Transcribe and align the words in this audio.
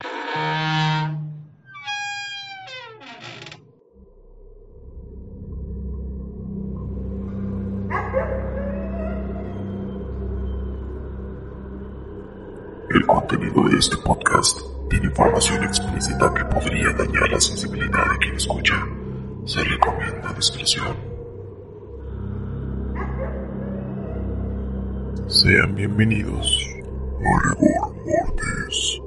El 0.00 0.06
contenido 13.06 13.68
de 13.68 13.78
este 13.78 13.96
podcast 13.98 14.60
tiene 14.90 15.06
información 15.06 15.62
explícita 15.64 16.32
que 16.34 16.44
podría 16.44 16.90
dañar 16.90 17.30
la 17.30 17.40
sensibilidad 17.40 18.10
de 18.12 18.18
quien 18.18 18.36
escucha. 18.36 18.74
Se 19.44 19.64
recomienda 19.64 20.32
discreción. 20.34 20.96
Sean 25.26 25.74
bienvenidos 25.74 26.68
a 27.24 27.54
Rigor 27.54 27.94
Mortis. 28.04 29.01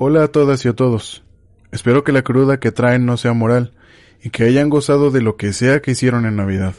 Hola 0.00 0.22
a 0.22 0.28
todas 0.28 0.64
y 0.64 0.68
a 0.68 0.74
todos. 0.74 1.24
Espero 1.72 2.04
que 2.04 2.12
la 2.12 2.22
cruda 2.22 2.60
que 2.60 2.70
traen 2.70 3.04
no 3.04 3.16
sea 3.16 3.32
moral 3.32 3.74
y 4.22 4.30
que 4.30 4.44
hayan 4.44 4.70
gozado 4.70 5.10
de 5.10 5.20
lo 5.20 5.36
que 5.36 5.52
sea 5.52 5.82
que 5.82 5.90
hicieron 5.90 6.24
en 6.24 6.36
Navidad. 6.36 6.76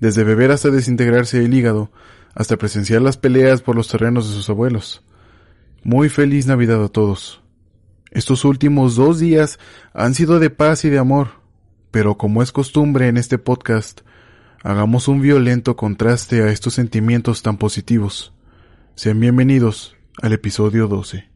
Desde 0.00 0.24
beber 0.24 0.50
hasta 0.50 0.68
desintegrarse 0.68 1.44
el 1.44 1.54
hígado, 1.54 1.92
hasta 2.34 2.56
presenciar 2.56 3.00
las 3.00 3.16
peleas 3.16 3.62
por 3.62 3.76
los 3.76 3.86
terrenos 3.86 4.28
de 4.28 4.34
sus 4.34 4.50
abuelos. 4.50 5.04
Muy 5.84 6.08
feliz 6.08 6.48
Navidad 6.48 6.82
a 6.82 6.88
todos. 6.88 7.44
Estos 8.10 8.44
últimos 8.44 8.96
dos 8.96 9.20
días 9.20 9.60
han 9.94 10.14
sido 10.14 10.40
de 10.40 10.50
paz 10.50 10.84
y 10.84 10.90
de 10.90 10.98
amor, 10.98 11.28
pero 11.92 12.18
como 12.18 12.42
es 12.42 12.50
costumbre 12.50 13.06
en 13.06 13.18
este 13.18 13.38
podcast, 13.38 14.00
hagamos 14.64 15.06
un 15.06 15.20
violento 15.20 15.76
contraste 15.76 16.42
a 16.42 16.50
estos 16.50 16.74
sentimientos 16.74 17.42
tan 17.42 17.56
positivos. 17.56 18.32
Sean 18.96 19.20
bienvenidos 19.20 19.94
al 20.20 20.32
episodio 20.32 20.88
12. 20.88 21.27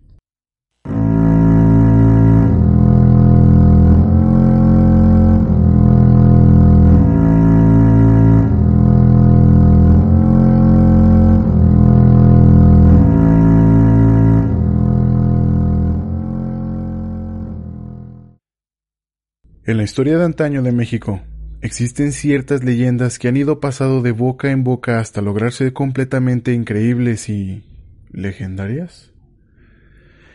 En 19.73 19.79
la 19.79 19.85
historia 19.85 20.19
de 20.19 20.27
antaño 20.27 20.63
de 20.63 20.71
México, 20.71 21.23
existen 21.63 22.13
ciertas 22.13 22.63
leyendas 22.63 23.19
que 23.19 23.29
han 23.29 23.39
ido 23.39 23.59
pasado 23.59 24.03
de 24.03 24.13
boca 24.13 24.51
en 24.51 24.65
boca 24.65 25.01
hasta 25.01 25.23
lograrse 25.23 25.73
completamente 25.73 26.53
increíbles 26.53 27.31
y... 27.31 27.65
legendarias. 28.11 29.13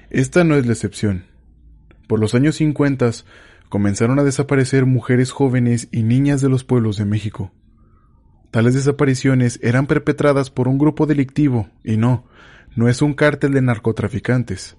Esta 0.09 0.43
no 0.43 0.55
es 0.55 0.65
la 0.65 0.73
excepción. 0.73 1.25
Por 2.07 2.19
los 2.19 2.33
años 2.33 2.55
50 2.55 3.11
comenzaron 3.69 4.17
a 4.17 4.23
desaparecer 4.23 4.87
mujeres 4.87 5.29
jóvenes 5.29 5.87
y 5.91 6.01
niñas 6.01 6.41
de 6.41 6.49
los 6.49 6.63
pueblos 6.63 6.97
de 6.97 7.05
México. 7.05 7.51
Tales 8.49 8.73
desapariciones 8.73 9.59
eran 9.61 9.85
perpetradas 9.85 10.49
por 10.49 10.67
un 10.67 10.79
grupo 10.79 11.05
delictivo, 11.05 11.69
y 11.83 11.97
no, 11.97 12.25
no 12.75 12.89
es 12.89 13.03
un 13.03 13.13
cártel 13.13 13.53
de 13.53 13.61
narcotraficantes, 13.61 14.77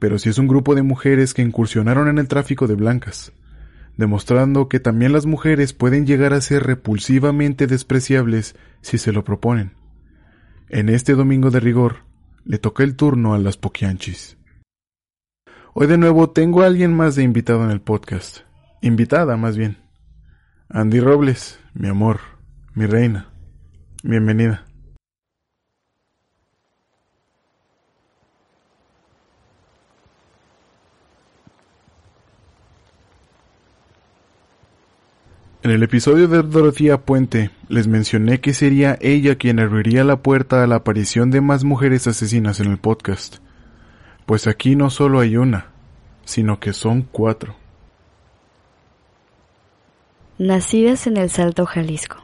pero 0.00 0.18
sí 0.18 0.30
es 0.30 0.38
un 0.38 0.48
grupo 0.48 0.74
de 0.74 0.82
mujeres 0.82 1.32
que 1.32 1.42
incursionaron 1.42 2.08
en 2.08 2.18
el 2.18 2.26
tráfico 2.26 2.66
de 2.66 2.74
blancas 2.74 3.32
demostrando 3.96 4.68
que 4.68 4.80
también 4.80 5.12
las 5.12 5.26
mujeres 5.26 5.72
pueden 5.72 6.06
llegar 6.06 6.32
a 6.32 6.40
ser 6.40 6.62
repulsivamente 6.62 7.66
despreciables 7.66 8.56
si 8.80 8.98
se 8.98 9.12
lo 9.12 9.24
proponen. 9.24 9.72
En 10.68 10.88
este 10.88 11.14
domingo 11.14 11.50
de 11.50 11.60
rigor, 11.60 11.96
le 12.44 12.58
toca 12.58 12.82
el 12.82 12.96
turno 12.96 13.34
a 13.34 13.38
las 13.38 13.56
poquianchis. 13.56 14.38
Hoy 15.74 15.86
de 15.86 15.98
nuevo 15.98 16.30
tengo 16.30 16.62
a 16.62 16.66
alguien 16.66 16.94
más 16.94 17.16
de 17.16 17.22
invitado 17.22 17.64
en 17.64 17.70
el 17.70 17.80
podcast. 17.80 18.38
Invitada, 18.82 19.36
más 19.36 19.56
bien. 19.56 19.78
Andy 20.68 21.00
Robles, 21.00 21.58
mi 21.74 21.88
amor, 21.88 22.20
mi 22.74 22.86
reina. 22.86 23.28
Bienvenida. 24.02 24.69
En 35.62 35.70
el 35.70 35.82
episodio 35.82 36.26
de 36.26 36.42
Dorotía 36.42 37.02
Puente 37.02 37.50
les 37.68 37.86
mencioné 37.86 38.40
que 38.40 38.54
sería 38.54 38.96
ella 39.02 39.34
quien 39.34 39.60
abriría 39.60 40.04
la 40.04 40.22
puerta 40.22 40.64
a 40.64 40.66
la 40.66 40.76
aparición 40.76 41.30
de 41.30 41.42
más 41.42 41.64
mujeres 41.64 42.06
asesinas 42.06 42.60
en 42.60 42.70
el 42.70 42.78
podcast. 42.78 43.36
Pues 44.24 44.46
aquí 44.46 44.74
no 44.74 44.88
solo 44.88 45.20
hay 45.20 45.36
una, 45.36 45.66
sino 46.24 46.60
que 46.60 46.72
son 46.72 47.02
cuatro. 47.02 47.56
Nacidas 50.38 51.06
en 51.06 51.18
el 51.18 51.28
Salto 51.28 51.66
Jalisco, 51.66 52.16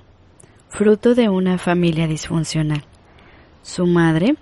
fruto 0.70 1.14
de 1.14 1.28
una 1.28 1.58
familia 1.58 2.06
disfuncional. 2.06 2.84
Su 3.60 3.86
madre, 3.86 4.36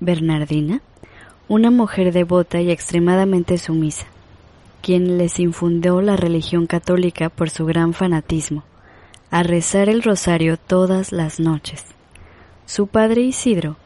Bernardina, 0.00 0.82
una 1.46 1.70
mujer 1.70 2.12
devota 2.12 2.60
y 2.60 2.72
extremadamente 2.72 3.58
sumisa 3.58 4.08
quien 4.82 5.18
les 5.18 5.38
infundió 5.38 6.00
la 6.00 6.16
religión 6.16 6.66
católica 6.66 7.28
por 7.28 7.50
su 7.50 7.66
gran 7.66 7.92
fanatismo, 7.92 8.64
a 9.30 9.42
rezar 9.42 9.88
el 9.88 10.02
rosario 10.02 10.56
todas 10.56 11.12
las 11.12 11.40
noches. 11.40 11.84
Su 12.66 12.86
padre 12.86 13.22
Isidro, 13.22 13.76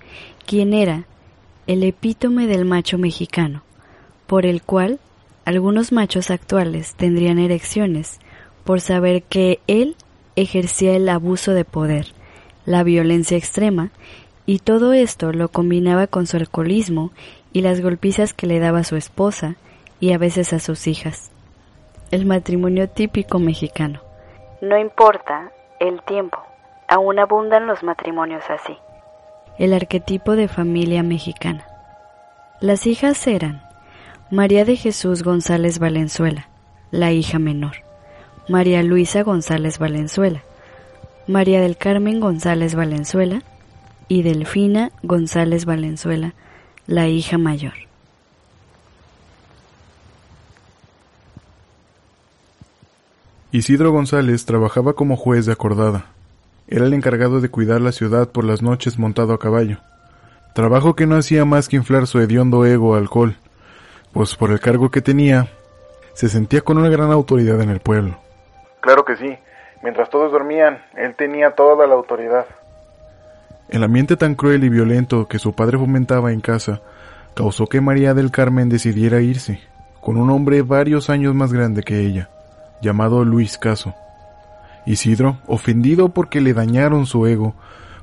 quien 0.47 0.73
era 0.73 1.05
el 1.67 1.83
epítome 1.83 2.47
del 2.47 2.65
macho 2.65 2.99
mexicano, 2.99 3.63
por 4.27 4.47
el 4.47 4.63
cual 4.63 5.01
algunos 5.45 5.93
machos 5.93 6.31
actuales 6.31 6.95
tendrían 6.95 7.39
erecciones 7.39 8.19
por 8.65 8.81
saber 8.81 9.23
que 9.23 9.61
él 9.67 9.97
ejercía 10.37 10.97
el 10.97 11.09
abuso 11.09 11.53
de 11.53 11.65
poder, 11.65 12.09
la 12.67 12.83
violencia 12.83 13.37
extrema, 13.37 13.91
y 14.47 14.59
todo 14.59 14.93
esto 14.93 15.33
lo 15.33 15.49
combinaba 15.49 16.07
con 16.07 16.27
su 16.27 16.37
alcoholismo 16.37 17.13
y 17.53 17.61
las 17.61 17.81
golpizas 17.81 18.35
que 18.35 18.47
le 18.47 18.59
daba 18.59 18.85
su 18.85 18.97
esposa, 18.97 19.57
y 20.05 20.13
a 20.13 20.19
veces 20.19 20.53
a 20.53 20.59
sus 20.59 20.87
hijas. 20.87 21.31
El 22.11 22.27
matrimonio 22.27 22.91
típico 22.91 23.39
mexicano. 23.39 24.03
No 24.61 24.77
importa 24.77 25.51
el 25.81 26.03
tiempo, 26.03 26.37
aún 26.89 27.19
abundan 27.19 27.67
los 27.67 27.83
matrimonios 27.83 28.45
así. 28.51 28.77
El 29.59 29.73
arquetipo 29.73 30.37
de 30.37 30.47
familia 30.47 31.03
mexicana. 31.03 31.67
Las 32.61 32.87
hijas 32.87 33.27
eran 33.27 33.63
María 34.31 34.67
de 34.67 34.77
Jesús 34.77 35.23
González 35.23 35.79
Valenzuela, 35.79 36.51
la 36.91 37.13
hija 37.13 37.39
menor, 37.39 37.77
María 38.47 38.83
Luisa 38.83 39.23
González 39.23 39.79
Valenzuela, 39.79 40.43
María 41.27 41.63
del 41.63 41.79
Carmen 41.79 42.21
González 42.21 42.75
Valenzuela 42.75 43.41
y 44.09 44.23
Delfina 44.23 44.93
González 45.03 45.65
Valenzuela, 45.65 46.35
la 46.87 47.09
hija 47.09 47.39
mayor. 47.39 47.73
Isidro 53.55 53.93
González 53.93 54.47
trabajaba 54.47 54.95
como 54.95 55.17
juez 55.17 55.47
de 55.47 55.53
acordada. 55.53 56.07
Era 56.67 56.87
el 56.87 56.93
encargado 56.93 57.41
de 57.41 57.51
cuidar 57.51 57.81
la 57.81 57.93
ciudad 57.93 58.29
por 58.31 58.43
las 58.43 58.63
noches 58.63 58.99
montado 58.99 59.33
a 59.33 59.39
caballo. 59.39 59.79
Trabajo 60.57 60.97
que 60.97 61.07
no 61.07 61.15
hacía 61.15 61.45
más 61.45 61.69
que 61.69 61.77
inflar 61.77 62.09
su 62.09 62.19
hediondo 62.19 62.67
ego 62.67 62.97
alcohol, 62.97 63.37
pues 64.13 64.35
por 64.35 64.51
el 64.51 64.59
cargo 64.59 64.91
que 64.91 65.03
tenía, 65.03 65.47
se 66.15 66.29
sentía 66.29 66.63
con 66.63 66.79
una 66.79 66.89
gran 66.89 67.13
autoridad 67.13 67.61
en 67.61 67.71
el 67.71 67.79
pueblo. 67.79 68.19
Claro 68.81 69.05
que 69.05 69.15
sí, 69.15 69.39
mientras 69.85 70.11
todos 70.11 70.33
dormían, 70.33 70.83
él 70.97 71.15
tenía 71.15 71.53
toda 71.53 71.87
la 71.87 71.95
autoridad. 71.95 72.47
El 73.69 73.85
ambiente 73.85 74.17
tan 74.17 74.35
cruel 74.35 74.65
y 74.65 74.69
violento 74.69 75.29
que 75.29 75.39
su 75.39 75.53
padre 75.53 75.79
fomentaba 75.79 76.33
en 76.33 76.41
casa 76.41 76.83
causó 77.37 77.69
que 77.69 77.81
María 77.81 78.15
del 78.15 78.33
Carmen 78.33 78.69
decidiera 78.69 79.21
irse, 79.21 79.61
con 80.01 80.17
un 80.17 80.31
hombre 80.31 80.63
varios 80.63 81.09
años 81.09 81.37
más 81.37 81.53
grande 81.53 81.85
que 81.85 82.01
ella 82.01 82.31
llamado 82.85 83.25
Luis 83.25 83.59
Caso. 83.59 83.95
Isidro, 84.87 85.39
ofendido 85.47 86.11
porque 86.11 86.41
le 86.41 86.55
dañaron 86.55 87.07
su 87.07 87.27
ego, 87.27 87.55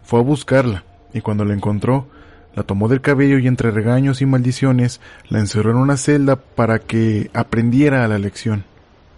fue 0.03 0.19
a 0.19 0.23
buscarla 0.23 0.83
y 1.13 1.21
cuando 1.21 1.45
la 1.45 1.53
encontró, 1.53 2.07
la 2.55 2.63
tomó 2.63 2.89
del 2.89 2.99
cabello 2.99 3.37
y 3.37 3.47
entre 3.47 3.71
regaños 3.71 4.21
y 4.21 4.25
maldiciones 4.25 4.99
la 5.29 5.39
encerró 5.39 5.71
en 5.71 5.77
una 5.77 5.95
celda 5.95 6.35
para 6.35 6.79
que 6.79 7.29
aprendiera 7.33 8.07
la 8.07 8.17
lección 8.17 8.65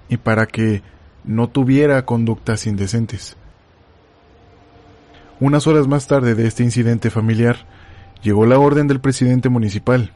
y 0.09 0.17
para 0.17 0.45
que 0.45 0.83
no 1.23 1.49
tuviera 1.49 2.05
conductas 2.05 2.67
indecentes. 2.67 3.37
Unas 5.39 5.65
horas 5.65 5.87
más 5.87 6.05
tarde 6.07 6.35
de 6.35 6.45
este 6.45 6.63
incidente 6.63 7.09
familiar, 7.09 7.65
llegó 8.21 8.45
la 8.45 8.59
orden 8.59 8.87
del 8.87 8.99
presidente 8.99 9.49
municipal, 9.49 10.11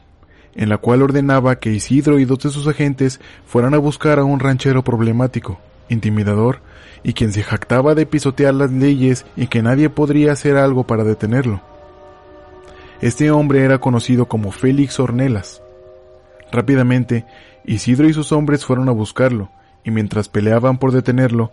en 0.58 0.68
la 0.68 0.76
cual 0.76 1.02
ordenaba 1.02 1.60
que 1.60 1.72
Isidro 1.72 2.18
y 2.18 2.24
dos 2.24 2.40
de 2.40 2.50
sus 2.50 2.66
agentes 2.66 3.20
fueran 3.46 3.74
a 3.74 3.78
buscar 3.78 4.18
a 4.18 4.24
un 4.24 4.40
ranchero 4.40 4.82
problemático, 4.82 5.60
intimidador, 5.88 6.60
y 7.04 7.12
quien 7.12 7.32
se 7.32 7.44
jactaba 7.44 7.94
de 7.94 8.06
pisotear 8.06 8.54
las 8.54 8.72
leyes 8.72 9.24
y 9.36 9.46
que 9.46 9.62
nadie 9.62 9.88
podría 9.88 10.32
hacer 10.32 10.56
algo 10.56 10.84
para 10.84 11.04
detenerlo. 11.04 11.62
Este 13.00 13.30
hombre 13.30 13.62
era 13.62 13.78
conocido 13.78 14.26
como 14.26 14.50
Félix 14.50 14.98
Ornelas. 14.98 15.62
Rápidamente, 16.50 17.24
Isidro 17.64 18.08
y 18.08 18.12
sus 18.12 18.32
hombres 18.32 18.64
fueron 18.64 18.88
a 18.88 18.92
buscarlo, 18.92 19.50
y 19.84 19.92
mientras 19.92 20.28
peleaban 20.28 20.78
por 20.78 20.90
detenerlo, 20.90 21.52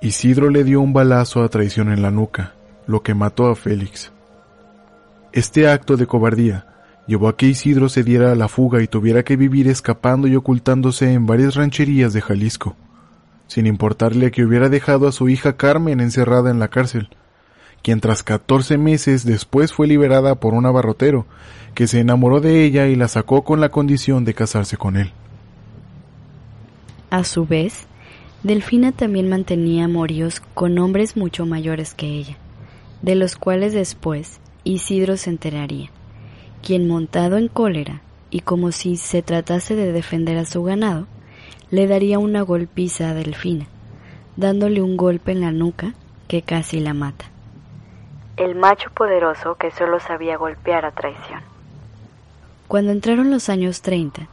Isidro 0.00 0.50
le 0.50 0.64
dio 0.64 0.80
un 0.80 0.92
balazo 0.92 1.44
a 1.44 1.48
traición 1.48 1.92
en 1.92 2.02
la 2.02 2.10
nuca, 2.10 2.54
lo 2.88 3.04
que 3.04 3.14
mató 3.14 3.46
a 3.46 3.54
Félix. 3.54 4.10
Este 5.32 5.68
acto 5.68 5.96
de 5.96 6.08
cobardía 6.08 6.73
llevó 7.06 7.28
a 7.28 7.36
que 7.36 7.46
Isidro 7.46 7.88
se 7.88 8.02
diera 8.02 8.32
a 8.32 8.34
la 8.34 8.48
fuga 8.48 8.82
y 8.82 8.86
tuviera 8.86 9.22
que 9.22 9.36
vivir 9.36 9.68
escapando 9.68 10.26
y 10.26 10.36
ocultándose 10.36 11.12
en 11.12 11.26
varias 11.26 11.54
rancherías 11.54 12.12
de 12.12 12.20
Jalisco, 12.20 12.76
sin 13.46 13.66
importarle 13.66 14.30
que 14.30 14.44
hubiera 14.44 14.68
dejado 14.68 15.06
a 15.06 15.12
su 15.12 15.28
hija 15.28 15.56
Carmen 15.56 16.00
encerrada 16.00 16.50
en 16.50 16.58
la 16.58 16.68
cárcel, 16.68 17.08
quien 17.82 18.00
tras 18.00 18.22
catorce 18.22 18.78
meses 18.78 19.24
después 19.24 19.72
fue 19.72 19.86
liberada 19.86 20.36
por 20.36 20.54
un 20.54 20.64
abarrotero, 20.66 21.26
que 21.74 21.86
se 21.86 22.00
enamoró 22.00 22.40
de 22.40 22.64
ella 22.64 22.86
y 22.86 22.96
la 22.96 23.08
sacó 23.08 23.42
con 23.44 23.60
la 23.60 23.68
condición 23.68 24.24
de 24.24 24.34
casarse 24.34 24.76
con 24.76 24.96
él. 24.96 25.12
A 27.10 27.24
su 27.24 27.46
vez, 27.46 27.86
Delfina 28.42 28.92
también 28.92 29.28
mantenía 29.28 29.84
amoríos 29.84 30.40
con 30.54 30.78
hombres 30.78 31.16
mucho 31.16 31.46
mayores 31.46 31.94
que 31.94 32.06
ella, 32.06 32.36
de 33.02 33.14
los 33.14 33.36
cuales 33.36 33.72
después 33.72 34.40
Isidro 34.64 35.16
se 35.16 35.30
enteraría, 35.30 35.90
quien 36.64 36.88
montado 36.88 37.36
en 37.36 37.48
cólera 37.48 38.00
y 38.30 38.40
como 38.40 38.72
si 38.72 38.96
se 38.96 39.22
tratase 39.22 39.76
de 39.76 39.92
defender 39.92 40.38
a 40.38 40.46
su 40.46 40.62
ganado, 40.62 41.06
le 41.70 41.86
daría 41.86 42.18
una 42.18 42.42
golpiza 42.42 43.10
a 43.10 43.14
Delfina, 43.14 43.66
dándole 44.36 44.82
un 44.82 44.96
golpe 44.96 45.32
en 45.32 45.40
la 45.40 45.52
nuca 45.52 45.94
que 46.26 46.42
casi 46.42 46.80
la 46.80 46.94
mata 46.94 47.26
el 48.36 48.54
macho 48.54 48.90
poderoso 48.90 49.54
que 49.54 49.70
solo 49.70 50.00
sabía 50.00 50.36
golpear 50.36 50.84
a 50.84 50.92
traición. 50.92 51.40
Cuando 52.68 52.92
entraron 52.92 53.30
los 53.30 53.48
años 53.48 53.82
30, 53.82 54.26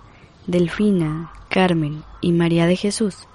Delfina, 0.48 1.32
Carmen 1.50 2.04
y 2.22 2.32
María 2.32 2.66
de 2.66 2.76
Jesús 2.76 3.28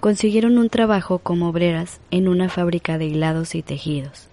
consiguieron 0.00 0.58
un 0.58 0.68
trabajo 0.68 1.18
como 1.18 1.48
obreras 1.48 2.00
en 2.10 2.28
una 2.28 2.48
fábrica 2.48 2.98
de 2.98 3.06
hilados 3.06 3.54
y 3.54 3.62
tejidos. 3.62 4.28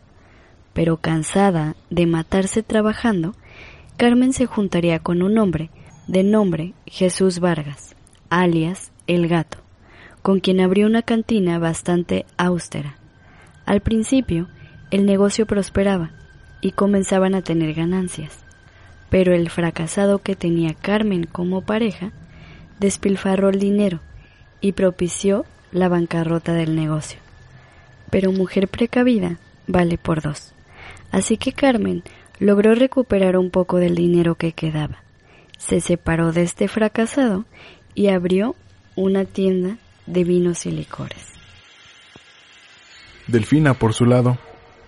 Pero 0.74 0.98
cansada 0.98 1.76
de 1.90 2.06
matarse 2.06 2.64
trabajando, 2.64 3.34
Carmen 4.02 4.34
se 4.34 4.48
juntaría 4.48 4.98
con 4.98 5.22
un 5.22 5.38
hombre 5.38 5.70
de 6.08 6.24
nombre 6.24 6.74
Jesús 6.88 7.40
Vargas, 7.40 7.96
alias 8.32 8.92
El 9.06 9.28
Gato, 9.28 9.60
con 10.24 10.40
quien 10.40 10.60
abrió 10.60 10.88
una 10.88 11.04
cantina 11.04 11.60
bastante 11.60 12.26
austera. 12.36 12.96
Al 13.64 13.82
principio, 13.82 14.48
el 14.90 15.06
negocio 15.06 15.46
prosperaba 15.46 16.10
y 16.62 16.72
comenzaban 16.72 17.36
a 17.36 17.44
tener 17.44 17.76
ganancias, 17.76 18.40
pero 19.12 19.36
el 19.36 19.52
fracasado 19.52 20.18
que 20.18 20.36
tenía 20.36 20.74
Carmen 20.74 21.26
como 21.32 21.62
pareja 21.62 22.12
despilfarró 22.80 23.50
el 23.50 23.60
dinero 23.60 24.00
y 24.62 24.72
propició 24.72 25.46
la 25.72 25.90
bancarrota 25.90 26.54
del 26.54 26.76
negocio. 26.76 27.20
Pero 28.10 28.32
mujer 28.32 28.68
precavida 28.68 29.38
vale 29.68 30.00
por 30.00 30.24
dos. 30.24 30.56
Así 31.12 31.38
que 31.38 31.52
Carmen 31.52 32.04
logró 32.42 32.74
recuperar 32.74 33.38
un 33.38 33.52
poco 33.52 33.78
del 33.78 33.94
dinero 33.94 34.34
que 34.34 34.52
quedaba. 34.52 35.04
Se 35.60 35.80
separó 35.80 36.32
de 36.32 36.42
este 36.42 36.68
fracasado 36.68 37.46
y 37.94 38.08
abrió 38.08 38.56
una 38.96 39.26
tienda 39.26 39.78
de 40.08 40.24
vinos 40.24 40.66
y 40.66 40.72
licores. 40.72 41.24
Delfina, 43.28 43.76
por 43.76 43.94
su 43.94 44.06
lado, 44.06 44.40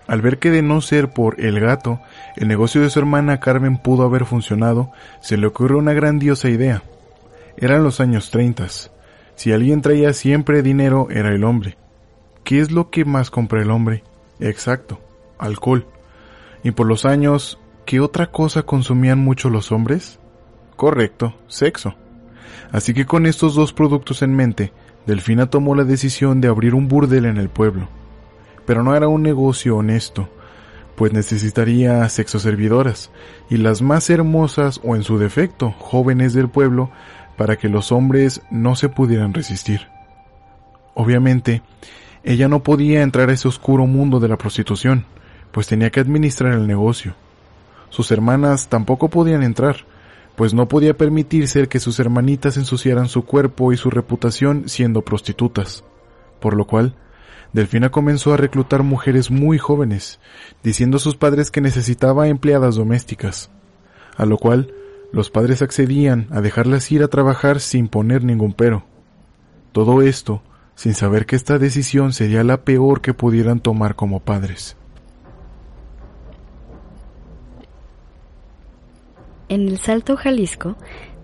al 0.08 0.20
ver 0.20 0.40
que 0.40 0.50
de 0.50 0.62
no 0.62 0.80
ser 0.80 1.10
por 1.10 1.40
el 1.40 1.60
gato, 1.60 2.00
el 2.34 2.48
negocio 2.48 2.80
de 2.80 2.90
su 2.90 2.98
hermana 2.98 3.38
Carmen 3.38 3.78
pudo 3.78 4.02
haber 4.04 4.24
funcionado, 4.24 4.90
se 5.22 5.36
le 5.36 5.46
ocurrió 5.46 5.78
una 5.78 5.92
grandiosa 5.92 6.48
idea. 6.48 6.82
Eran 7.56 7.84
los 7.84 8.00
años 8.00 8.32
30. 8.32 8.66
Si 9.36 9.52
alguien 9.52 9.80
traía 9.80 10.12
siempre 10.12 10.62
dinero 10.62 11.06
era 11.08 11.32
el 11.32 11.44
hombre. 11.44 11.78
¿Qué 12.42 12.58
es 12.58 12.72
lo 12.72 12.90
que 12.90 13.04
más 13.04 13.30
compra 13.30 13.62
el 13.62 13.70
hombre? 13.70 14.02
Exacto, 14.40 15.00
alcohol. 15.38 15.86
Y 16.64 16.72
por 16.72 16.88
los 16.88 17.04
años, 17.04 17.60
¿qué 17.86 18.00
otra 18.00 18.32
cosa 18.32 18.64
consumían 18.64 19.20
mucho 19.20 19.50
los 19.50 19.70
hombres? 19.70 20.18
Correcto, 20.74 21.36
sexo. 21.46 21.94
Así 22.72 22.94
que 22.94 23.06
con 23.06 23.26
estos 23.26 23.54
dos 23.54 23.72
productos 23.72 24.22
en 24.22 24.34
mente, 24.34 24.72
Delfina 25.06 25.46
tomó 25.46 25.76
la 25.76 25.84
decisión 25.84 26.40
de 26.40 26.48
abrir 26.48 26.74
un 26.74 26.88
burdel 26.88 27.26
en 27.26 27.36
el 27.36 27.48
pueblo 27.48 27.88
pero 28.66 28.82
no 28.82 28.94
era 28.96 29.08
un 29.08 29.22
negocio 29.22 29.76
honesto, 29.76 30.28
pues 30.96 31.12
necesitaría 31.12 32.08
sexoservidoras 32.08 33.10
y 33.50 33.56
las 33.56 33.82
más 33.82 34.08
hermosas 34.10 34.80
o 34.82 34.96
en 34.96 35.02
su 35.02 35.18
defecto 35.18 35.72
jóvenes 35.78 36.34
del 36.34 36.48
pueblo 36.48 36.90
para 37.36 37.56
que 37.56 37.68
los 37.68 37.92
hombres 37.92 38.42
no 38.50 38.76
se 38.76 38.88
pudieran 38.88 39.34
resistir. 39.34 39.88
Obviamente, 40.94 41.62
ella 42.22 42.48
no 42.48 42.62
podía 42.62 43.02
entrar 43.02 43.28
a 43.28 43.32
ese 43.32 43.48
oscuro 43.48 43.86
mundo 43.86 44.20
de 44.20 44.28
la 44.28 44.38
prostitución, 44.38 45.04
pues 45.54 45.68
tenía 45.68 45.90
que 45.90 46.00
administrar 46.00 46.52
el 46.52 46.66
negocio. 46.66 47.14
Sus 47.88 48.10
hermanas 48.10 48.66
tampoco 48.68 49.08
podían 49.08 49.44
entrar, 49.44 49.86
pues 50.34 50.52
no 50.52 50.66
podía 50.66 50.96
permitirse 50.96 51.68
que 51.68 51.78
sus 51.78 52.00
hermanitas 52.00 52.56
ensuciaran 52.56 53.06
su 53.06 53.24
cuerpo 53.24 53.72
y 53.72 53.76
su 53.76 53.88
reputación 53.88 54.68
siendo 54.68 55.02
prostitutas, 55.02 55.84
por 56.40 56.56
lo 56.56 56.66
cual 56.66 56.96
Delfina 57.52 57.90
comenzó 57.90 58.34
a 58.34 58.36
reclutar 58.36 58.82
mujeres 58.82 59.30
muy 59.30 59.58
jóvenes, 59.58 60.18
diciendo 60.64 60.96
a 60.96 61.00
sus 61.00 61.14
padres 61.14 61.52
que 61.52 61.60
necesitaba 61.60 62.26
empleadas 62.26 62.74
domésticas, 62.74 63.48
a 64.16 64.26
lo 64.26 64.38
cual 64.38 64.74
los 65.12 65.30
padres 65.30 65.62
accedían 65.62 66.26
a 66.32 66.40
dejarlas 66.40 66.90
ir 66.90 67.04
a 67.04 67.08
trabajar 67.08 67.60
sin 67.60 67.86
poner 67.86 68.24
ningún 68.24 68.54
pero. 68.54 68.86
Todo 69.70 70.02
esto 70.02 70.42
sin 70.74 70.94
saber 70.94 71.26
que 71.26 71.36
esta 71.36 71.60
decisión 71.60 72.12
sería 72.12 72.42
la 72.42 72.64
peor 72.64 73.00
que 73.00 73.14
pudieran 73.14 73.60
tomar 73.60 73.94
como 73.94 74.18
padres. 74.18 74.76
En 79.54 79.68
el 79.68 79.78
Salto 79.78 80.16
Jalisco, 80.16 80.74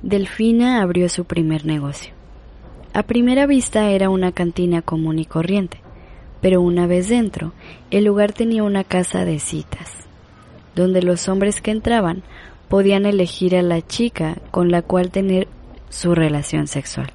Delfina 0.03 0.83
abrió 0.83 1.09
su 1.09 1.25
primer 1.25 1.67
negocio. 1.67 2.13
A 2.93 3.03
primera 3.03 3.45
vista 3.45 3.91
era 3.91 4.09
una 4.09 4.31
cantina 4.31 4.83
común 4.83 5.19
y 5.19 5.25
corriente, 5.25 5.81
pero 6.41 6.63
una 6.63 6.87
vez 6.87 7.09
dentro, 7.09 7.53
el 7.91 8.05
lugar 8.05 8.33
tenía 8.33 8.63
una 8.63 8.85
casa 8.85 9.25
de 9.25 9.41
citas, 9.41 10.07
donde 10.77 11.03
los 11.03 11.29
hombres 11.29 11.61
que 11.61 11.73
entraban 11.73 12.23
podían 12.69 13.05
elegir 13.05 13.57
a 13.57 13.63
la 13.63 13.85
chica 13.85 14.37
con 14.53 14.71
la 14.71 14.83
cual 14.83 15.11
tener 15.11 15.49
su 15.89 16.15
relación 16.15 16.69
sexual. 16.69 17.11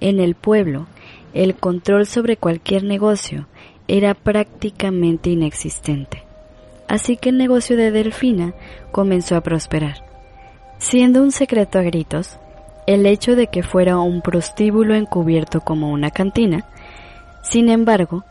En 0.00 0.20
el 0.20 0.36
pueblo, 0.36 0.86
el 1.34 1.54
control 1.54 2.06
sobre 2.06 2.38
cualquier 2.38 2.82
negocio 2.82 3.46
era 3.88 4.14
prácticamente 4.14 5.28
inexistente. 5.28 6.22
Así 6.88 7.18
que 7.18 7.28
el 7.28 7.36
negocio 7.36 7.76
de 7.76 7.90
Delfina 7.90 8.54
comenzó 8.90 9.36
a 9.36 9.42
prosperar. 9.42 10.13
Siendo 10.84 11.22
un 11.22 11.32
secreto 11.32 11.78
a 11.78 11.82
gritos, 11.82 12.36
el 12.86 13.06
hecho 13.06 13.36
de 13.36 13.46
que 13.46 13.62
fuera 13.62 13.96
un 13.96 14.20
prostíbulo 14.20 14.94
encubierto 14.94 15.62
como 15.62 15.90
una 15.90 16.10
cantina 16.10 16.66
sin 17.42 17.70
embargo, 17.70 18.22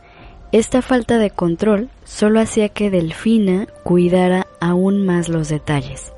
esta 0.52 0.80
falta 0.80 1.18
de 1.18 1.30
control 1.30 1.88
solo 2.04 2.38
hacía 2.38 2.68
que 2.68 2.90
Delfina 2.90 3.66
cuidara 3.82 4.46
aún 4.60 5.04
más 5.04 5.28
los 5.28 5.48
detalles, 5.48 6.12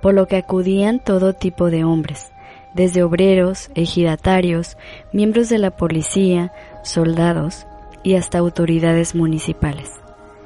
por 0.00 0.14
lo 0.14 0.26
que 0.26 0.36
acudían 0.36 1.04
todo 1.04 1.34
tipo 1.34 1.68
de 1.68 1.84
hombres, 1.84 2.30
desde 2.74 3.02
obreros, 3.02 3.68
ejidatarios, 3.74 4.78
miembros 5.12 5.50
de 5.50 5.58
la 5.58 5.76
policía, 5.76 6.52
soldados 6.84 7.66
y 8.02 8.14
hasta 8.14 8.38
autoridades 8.38 9.14
municipales. 9.14 9.90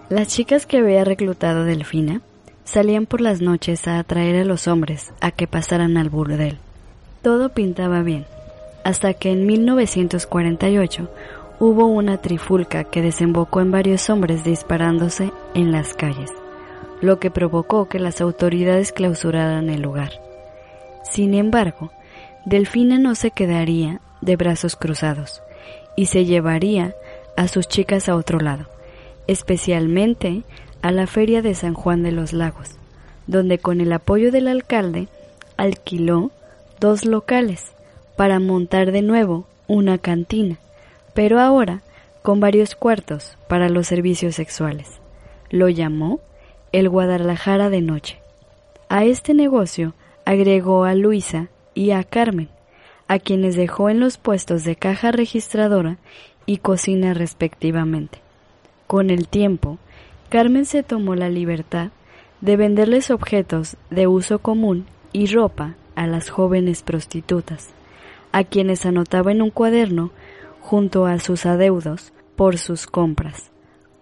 Las 0.08 0.26
chicas 0.26 0.66
que 0.66 0.78
había 0.78 1.04
reclutado 1.04 1.62
Delfina 1.62 2.20
salían 2.70 3.06
por 3.06 3.20
las 3.20 3.40
noches 3.40 3.88
a 3.88 3.98
atraer 3.98 4.36
a 4.36 4.44
los 4.44 4.68
hombres 4.68 5.12
a 5.20 5.32
que 5.32 5.48
pasaran 5.48 5.96
al 5.96 6.08
burdel. 6.08 6.58
Todo 7.20 7.48
pintaba 7.48 8.02
bien, 8.02 8.26
hasta 8.84 9.12
que 9.12 9.32
en 9.32 9.44
1948 9.44 11.10
hubo 11.58 11.86
una 11.86 12.18
trifulca 12.18 12.84
que 12.84 13.02
desembocó 13.02 13.60
en 13.60 13.72
varios 13.72 14.08
hombres 14.08 14.44
disparándose 14.44 15.32
en 15.54 15.72
las 15.72 15.94
calles, 15.94 16.30
lo 17.00 17.18
que 17.18 17.32
provocó 17.32 17.88
que 17.88 17.98
las 17.98 18.20
autoridades 18.20 18.92
clausuraran 18.92 19.68
el 19.68 19.82
lugar. 19.82 20.12
Sin 21.02 21.34
embargo, 21.34 21.90
Delfina 22.46 22.98
no 22.98 23.16
se 23.16 23.32
quedaría 23.32 24.00
de 24.20 24.36
brazos 24.36 24.76
cruzados 24.76 25.42
y 25.96 26.06
se 26.06 26.24
llevaría 26.24 26.94
a 27.36 27.48
sus 27.48 27.66
chicas 27.66 28.08
a 28.08 28.14
otro 28.14 28.38
lado, 28.38 28.66
especialmente 29.26 30.44
a 30.82 30.92
la 30.92 31.06
feria 31.06 31.42
de 31.42 31.54
San 31.54 31.74
Juan 31.74 32.02
de 32.02 32.12
los 32.12 32.32
Lagos, 32.32 32.70
donde 33.26 33.58
con 33.58 33.80
el 33.80 33.92
apoyo 33.92 34.32
del 34.32 34.48
alcalde 34.48 35.08
alquiló 35.56 36.30
dos 36.80 37.04
locales 37.04 37.72
para 38.16 38.40
montar 38.40 38.92
de 38.92 39.02
nuevo 39.02 39.46
una 39.66 39.98
cantina, 39.98 40.58
pero 41.14 41.38
ahora 41.40 41.82
con 42.22 42.40
varios 42.40 42.74
cuartos 42.74 43.36
para 43.48 43.68
los 43.68 43.86
servicios 43.86 44.34
sexuales. 44.34 44.88
Lo 45.50 45.68
llamó 45.68 46.20
el 46.72 46.88
Guadalajara 46.88 47.70
de 47.70 47.80
Noche. 47.80 48.18
A 48.88 49.04
este 49.04 49.34
negocio 49.34 49.94
agregó 50.24 50.84
a 50.84 50.94
Luisa 50.94 51.48
y 51.74 51.92
a 51.92 52.04
Carmen, 52.04 52.48
a 53.08 53.18
quienes 53.18 53.56
dejó 53.56 53.90
en 53.90 54.00
los 54.00 54.18
puestos 54.18 54.64
de 54.64 54.76
caja 54.76 55.12
registradora 55.12 55.98
y 56.46 56.58
cocina 56.58 57.14
respectivamente. 57.14 58.18
Con 58.86 59.10
el 59.10 59.28
tiempo, 59.28 59.78
Carmen 60.30 60.64
se 60.64 60.84
tomó 60.84 61.16
la 61.16 61.28
libertad 61.28 61.90
de 62.40 62.56
venderles 62.56 63.10
objetos 63.10 63.76
de 63.90 64.06
uso 64.06 64.38
común 64.38 64.86
y 65.12 65.26
ropa 65.26 65.74
a 65.96 66.06
las 66.06 66.30
jóvenes 66.30 66.82
prostitutas, 66.82 67.70
a 68.30 68.44
quienes 68.44 68.86
anotaba 68.86 69.32
en 69.32 69.42
un 69.42 69.50
cuaderno 69.50 70.12
junto 70.60 71.06
a 71.06 71.18
sus 71.18 71.46
adeudos 71.46 72.12
por 72.36 72.58
sus 72.58 72.86
compras, 72.86 73.50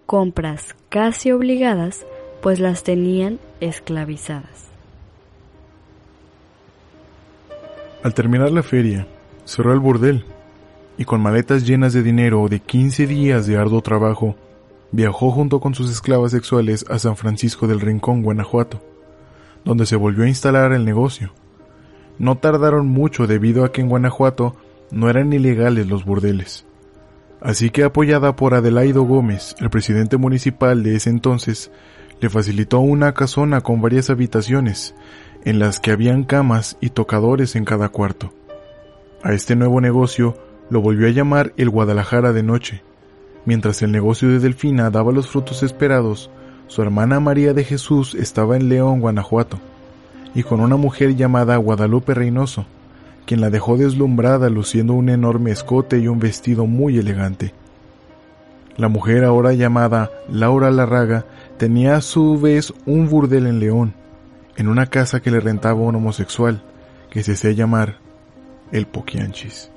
compras 0.05 0.75
casi 0.89 1.31
obligadas, 1.31 2.05
pues 2.43 2.59
las 2.59 2.83
tenían 2.83 3.39
esclavizadas. 3.59 4.67
Al 8.03 8.13
terminar 8.13 8.51
la 8.51 8.61
feria, 8.61 9.07
cerró 9.45 9.73
el 9.73 9.79
burdel 9.79 10.23
y 10.95 11.05
con 11.05 11.21
maletas 11.21 11.65
llenas 11.65 11.93
de 11.93 12.03
dinero 12.03 12.47
de 12.49 12.59
15 12.59 13.07
días 13.07 13.47
de 13.47 13.57
arduo 13.57 13.81
trabajo, 13.81 14.35
viajó 14.91 15.31
junto 15.31 15.59
con 15.59 15.75
sus 15.75 15.91
esclavas 15.91 16.31
sexuales 16.31 16.85
a 16.89 16.99
San 16.99 17.15
Francisco 17.15 17.67
del 17.67 17.79
Rincón, 17.79 18.23
Guanajuato, 18.23 18.81
donde 19.65 19.85
se 19.85 19.95
volvió 19.95 20.23
a 20.23 20.27
instalar 20.27 20.71
el 20.71 20.85
negocio. 20.85 21.31
No 22.17 22.37
tardaron 22.37 22.87
mucho 22.87 23.27
debido 23.27 23.63
a 23.63 23.71
que 23.71 23.81
en 23.81 23.89
Guanajuato 23.89 24.55
no 24.91 25.09
eran 25.09 25.31
ilegales 25.31 25.87
los 25.87 26.05
burdeles. 26.05 26.65
Así 27.41 27.69
que 27.69 27.83
apoyada 27.83 28.35
por 28.35 28.53
Adelaido 28.53 29.03
Gómez, 29.03 29.55
el 29.59 29.69
presidente 29.69 30.17
municipal 30.17 30.83
de 30.83 30.95
ese 30.95 31.09
entonces, 31.09 31.71
le 32.19 32.29
facilitó 32.29 32.79
una 32.79 33.13
casona 33.13 33.61
con 33.61 33.81
varias 33.81 34.09
habitaciones, 34.09 34.93
en 35.45 35.59
las 35.59 35.79
que 35.79 35.91
habían 35.91 36.25
camas 36.25 36.77
y 36.81 36.89
tocadores 36.89 37.55
en 37.55 37.63
cada 37.63 37.89
cuarto. 37.89 38.33
A 39.23 39.33
este 39.33 39.55
nuevo 39.55 39.79
negocio 39.79 40.37
lo 40.69 40.81
volvió 40.81 41.07
a 41.07 41.11
llamar 41.11 41.53
el 41.55 41.69
Guadalajara 41.69 42.33
de 42.33 42.43
Noche. 42.43 42.83
Mientras 43.45 43.81
el 43.81 43.91
negocio 43.91 44.29
de 44.29 44.39
Delfina 44.39 44.89
daba 44.89 45.11
los 45.11 45.27
frutos 45.27 45.63
esperados, 45.63 46.29
su 46.67 46.81
hermana 46.81 47.19
María 47.19 47.53
de 47.53 47.63
Jesús 47.63 48.13
estaba 48.15 48.55
en 48.55 48.69
León, 48.69 48.99
Guanajuato, 48.99 49.59
y 50.35 50.43
con 50.43 50.59
una 50.59 50.75
mujer 50.75 51.15
llamada 51.15 51.57
Guadalupe 51.57 52.13
Reynoso, 52.13 52.65
quien 53.25 53.41
la 53.41 53.49
dejó 53.49 53.77
deslumbrada 53.77 54.49
luciendo 54.49 54.93
un 54.93 55.09
enorme 55.09 55.51
escote 55.51 55.99
y 55.99 56.07
un 56.07 56.19
vestido 56.19 56.65
muy 56.65 56.97
elegante. 56.97 57.53
La 58.77 58.87
mujer 58.87 59.23
ahora 59.23 59.53
llamada 59.53 60.09
Laura 60.29 60.71
Larraga 60.71 61.25
tenía 61.57 61.95
a 61.95 62.01
su 62.01 62.39
vez 62.39 62.73
un 62.85 63.09
burdel 63.09 63.47
en 63.47 63.59
León, 63.59 63.93
en 64.55 64.67
una 64.67 64.85
casa 64.87 65.21
que 65.21 65.31
le 65.31 65.39
rentaba 65.39 65.79
un 65.79 65.95
homosexual, 65.95 66.61
que 67.09 67.23
se 67.23 67.33
hacía 67.33 67.51
llamar 67.51 67.97
el 68.71 68.85
Poquianchis. 68.85 69.71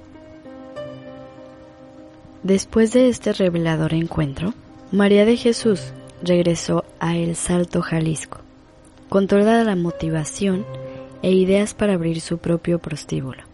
Después 2.42 2.92
de 2.92 3.08
este 3.08 3.32
revelador 3.32 3.94
encuentro, 3.94 4.52
María 4.90 5.24
de 5.24 5.36
Jesús 5.36 5.92
regresó 6.24 6.84
a 6.98 7.16
El 7.16 7.36
Salto, 7.36 7.82
Jalisco, 7.82 8.38
con 9.08 9.28
toda 9.28 9.62
la 9.62 9.76
motivación 9.76 10.66
e 11.22 11.30
ideas 11.30 11.72
para 11.72 11.94
abrir 11.94 12.20
su 12.20 12.38
propio 12.38 12.80
prostíbulo. 12.80 13.44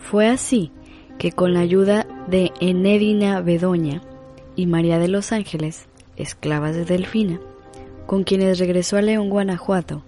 Fue 0.00 0.26
así 0.26 0.72
que 1.16 1.30
con 1.30 1.54
la 1.54 1.60
ayuda 1.60 2.08
de 2.26 2.50
Enedina 2.60 3.40
Bedoña 3.40 4.02
y 4.56 4.66
María 4.66 4.98
de 4.98 5.06
los 5.06 5.30
Ángeles, 5.30 5.86
esclavas 6.16 6.74
de 6.74 6.84
Delfina, 6.84 7.38
con 8.06 8.24
quienes 8.24 8.58
regresó 8.58 8.96
a 8.96 9.02
León, 9.02 9.30
Guanajuato, 9.30 10.02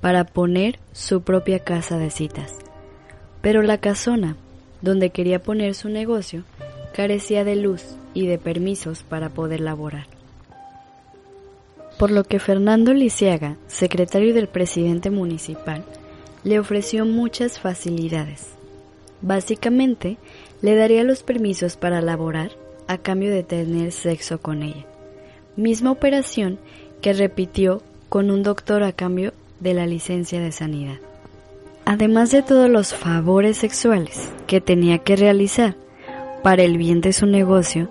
para 0.00 0.22
poner 0.22 0.78
su 0.92 1.22
propia 1.22 1.58
casa 1.58 1.98
de 1.98 2.10
citas. 2.10 2.54
Pero 3.40 3.62
la 3.62 3.78
casona, 3.78 4.36
donde 4.82 5.10
quería 5.10 5.42
poner 5.42 5.74
su 5.74 5.88
negocio, 5.88 6.44
carecía 6.96 7.44
de 7.44 7.56
luz 7.56 7.84
y 8.14 8.26
de 8.26 8.38
permisos 8.38 9.02
para 9.02 9.28
poder 9.28 9.60
laborar 9.60 10.06
por 11.98 12.10
lo 12.10 12.24
que 12.24 12.38
Fernando 12.38 12.92
Lisiaga, 12.92 13.56
secretario 13.68 14.34
del 14.34 14.48
presidente 14.48 15.10
municipal, 15.10 15.84
le 16.44 16.58
ofreció 16.58 17.06
muchas 17.06 17.58
facilidades. 17.58 18.48
Básicamente, 19.22 20.18
le 20.60 20.76
daría 20.76 21.04
los 21.04 21.22
permisos 21.22 21.76
para 21.76 22.02
laborar 22.02 22.50
a 22.86 22.98
cambio 22.98 23.30
de 23.30 23.42
tener 23.42 23.92
sexo 23.92 24.38
con 24.38 24.62
ella. 24.62 24.84
Misma 25.56 25.90
operación 25.90 26.58
que 27.00 27.14
repitió 27.14 27.82
con 28.08 28.30
un 28.30 28.42
doctor 28.42 28.82
a 28.82 28.92
cambio 28.92 29.32
de 29.60 29.74
la 29.74 29.86
licencia 29.86 30.40
de 30.40 30.52
sanidad. 30.52 30.98
Además 31.86 32.30
de 32.30 32.42
todos 32.42 32.68
los 32.68 32.94
favores 32.94 33.56
sexuales 33.56 34.28
que 34.46 34.60
tenía 34.60 34.98
que 34.98 35.16
realizar 35.16 35.76
para 36.46 36.62
el 36.62 36.78
bien 36.78 37.00
de 37.00 37.12
su 37.12 37.26
negocio, 37.26 37.88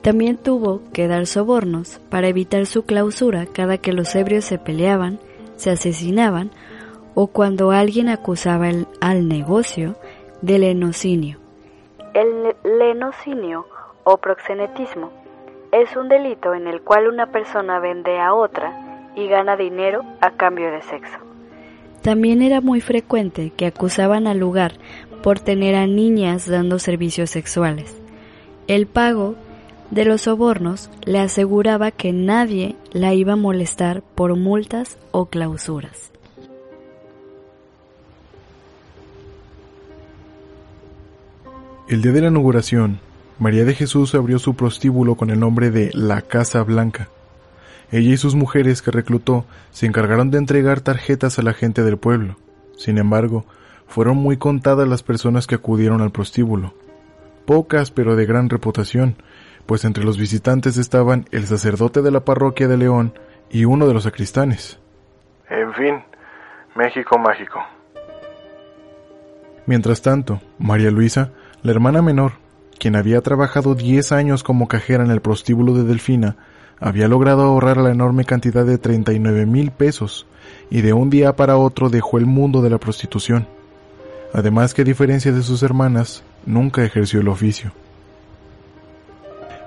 también 0.00 0.38
tuvo 0.38 0.80
que 0.94 1.08
dar 1.08 1.26
sobornos 1.26 2.00
para 2.08 2.28
evitar 2.28 2.64
su 2.64 2.86
clausura 2.86 3.44
cada 3.44 3.76
que 3.76 3.92
los 3.92 4.14
ebrios 4.14 4.46
se 4.46 4.56
peleaban, 4.56 5.18
se 5.56 5.68
asesinaban 5.68 6.50
o 7.14 7.26
cuando 7.26 7.70
alguien 7.70 8.08
acusaba 8.08 8.70
al 9.02 9.28
negocio 9.28 9.94
de 10.40 10.58
lenocinio. 10.58 11.36
El 12.14 12.56
lenocinio 12.64 13.66
o 14.04 14.16
proxenetismo 14.16 15.10
es 15.70 15.94
un 15.94 16.08
delito 16.08 16.54
en 16.54 16.66
el 16.66 16.80
cual 16.80 17.08
una 17.08 17.26
persona 17.26 17.78
vende 17.78 18.18
a 18.18 18.32
otra 18.32 19.10
y 19.16 19.28
gana 19.28 19.54
dinero 19.54 20.02
a 20.22 20.30
cambio 20.30 20.70
de 20.70 20.80
sexo. 20.80 21.18
También 22.00 22.40
era 22.40 22.62
muy 22.62 22.80
frecuente 22.80 23.52
que 23.54 23.66
acusaban 23.66 24.26
al 24.26 24.38
lugar 24.38 24.72
por 25.22 25.40
tener 25.40 25.74
a 25.74 25.86
niñas 25.86 26.46
dando 26.46 26.78
servicios 26.78 27.30
sexuales. 27.30 27.94
El 28.66 28.86
pago 28.86 29.34
de 29.90 30.04
los 30.04 30.22
sobornos 30.22 30.90
le 31.04 31.18
aseguraba 31.18 31.90
que 31.90 32.12
nadie 32.12 32.76
la 32.92 33.14
iba 33.14 33.32
a 33.32 33.36
molestar 33.36 34.02
por 34.02 34.36
multas 34.36 34.98
o 35.10 35.26
clausuras. 35.26 36.12
El 41.88 42.02
día 42.02 42.12
de 42.12 42.20
la 42.20 42.28
inauguración, 42.28 43.00
María 43.38 43.64
de 43.64 43.74
Jesús 43.74 44.14
abrió 44.14 44.38
su 44.38 44.54
prostíbulo 44.54 45.14
con 45.14 45.30
el 45.30 45.40
nombre 45.40 45.70
de 45.70 45.90
La 45.94 46.20
Casa 46.20 46.62
Blanca. 46.62 47.08
Ella 47.90 48.12
y 48.12 48.16
sus 48.18 48.34
mujeres 48.34 48.82
que 48.82 48.90
reclutó 48.90 49.46
se 49.70 49.86
encargaron 49.86 50.30
de 50.30 50.36
entregar 50.36 50.82
tarjetas 50.82 51.38
a 51.38 51.42
la 51.42 51.54
gente 51.54 51.82
del 51.82 51.96
pueblo. 51.96 52.36
Sin 52.76 52.98
embargo, 52.98 53.46
fueron 53.88 54.18
muy 54.18 54.36
contadas 54.36 54.86
las 54.86 55.02
personas 55.02 55.46
que 55.46 55.56
acudieron 55.56 56.00
al 56.00 56.12
prostíbulo. 56.12 56.74
Pocas 57.46 57.90
pero 57.90 58.14
de 58.14 58.26
gran 58.26 58.48
reputación, 58.50 59.16
pues 59.66 59.84
entre 59.84 60.04
los 60.04 60.18
visitantes 60.18 60.76
estaban 60.76 61.26
el 61.32 61.46
sacerdote 61.46 62.02
de 62.02 62.10
la 62.10 62.24
parroquia 62.24 62.68
de 62.68 62.76
León 62.76 63.14
y 63.50 63.64
uno 63.64 63.86
de 63.86 63.94
los 63.94 64.04
sacristanes. 64.04 64.78
En 65.50 65.72
fin, 65.74 66.02
México 66.76 67.18
mágico. 67.18 67.60
Mientras 69.66 70.00
tanto, 70.02 70.40
María 70.58 70.90
Luisa, 70.90 71.32
la 71.62 71.72
hermana 71.72 72.02
menor, 72.02 72.32
quien 72.78 72.96
había 72.96 73.20
trabajado 73.20 73.74
10 73.74 74.12
años 74.12 74.42
como 74.42 74.68
cajera 74.68 75.04
en 75.04 75.10
el 75.10 75.20
prostíbulo 75.20 75.74
de 75.74 75.84
Delfina, 75.84 76.36
había 76.80 77.08
logrado 77.08 77.42
ahorrar 77.42 77.78
la 77.78 77.90
enorme 77.90 78.24
cantidad 78.24 78.64
de 78.64 78.78
39 78.78 79.46
mil 79.46 79.70
pesos 79.70 80.26
y 80.70 80.82
de 80.82 80.92
un 80.92 81.10
día 81.10 81.34
para 81.34 81.56
otro 81.56 81.90
dejó 81.90 82.18
el 82.18 82.26
mundo 82.26 82.62
de 82.62 82.70
la 82.70 82.78
prostitución. 82.78 83.57
Además 84.32 84.74
que 84.74 84.82
a 84.82 84.84
diferencia 84.84 85.32
de 85.32 85.42
sus 85.42 85.62
hermanas, 85.62 86.22
nunca 86.44 86.84
ejerció 86.84 87.20
el 87.20 87.28
oficio. 87.28 87.72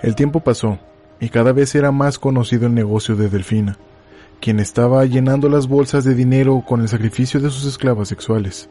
El 0.02 0.16
tiempo 0.16 0.40
pasó, 0.40 0.80
y 1.20 1.30
cada 1.30 1.52
vez 1.52 1.76
era 1.76 1.92
más 1.92 2.18
conocido 2.18 2.68
el 2.68 2.74
negocio 2.74 3.16
de 3.16 3.30
Delfina, 3.30 3.78
quien 4.40 4.60
estaba 4.60 5.06
llenando 5.06 5.50
las 5.50 5.68
bolsas 5.68 6.04
de 6.04 6.16
dinero 6.16 6.64
con 6.68 6.82
el 6.82 6.90
sacrificio 6.90 7.40
de 7.40 7.50
sus 7.50 7.66
esclavas 7.66 8.08
sexuales. 8.08 8.70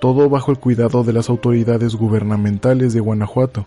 Todo 0.00 0.28
bajo 0.28 0.52
el 0.52 0.58
cuidado 0.58 1.02
de 1.02 1.12
las 1.12 1.28
autoridades 1.28 1.96
gubernamentales 1.96 2.92
de 2.92 3.00
Guanajuato, 3.00 3.66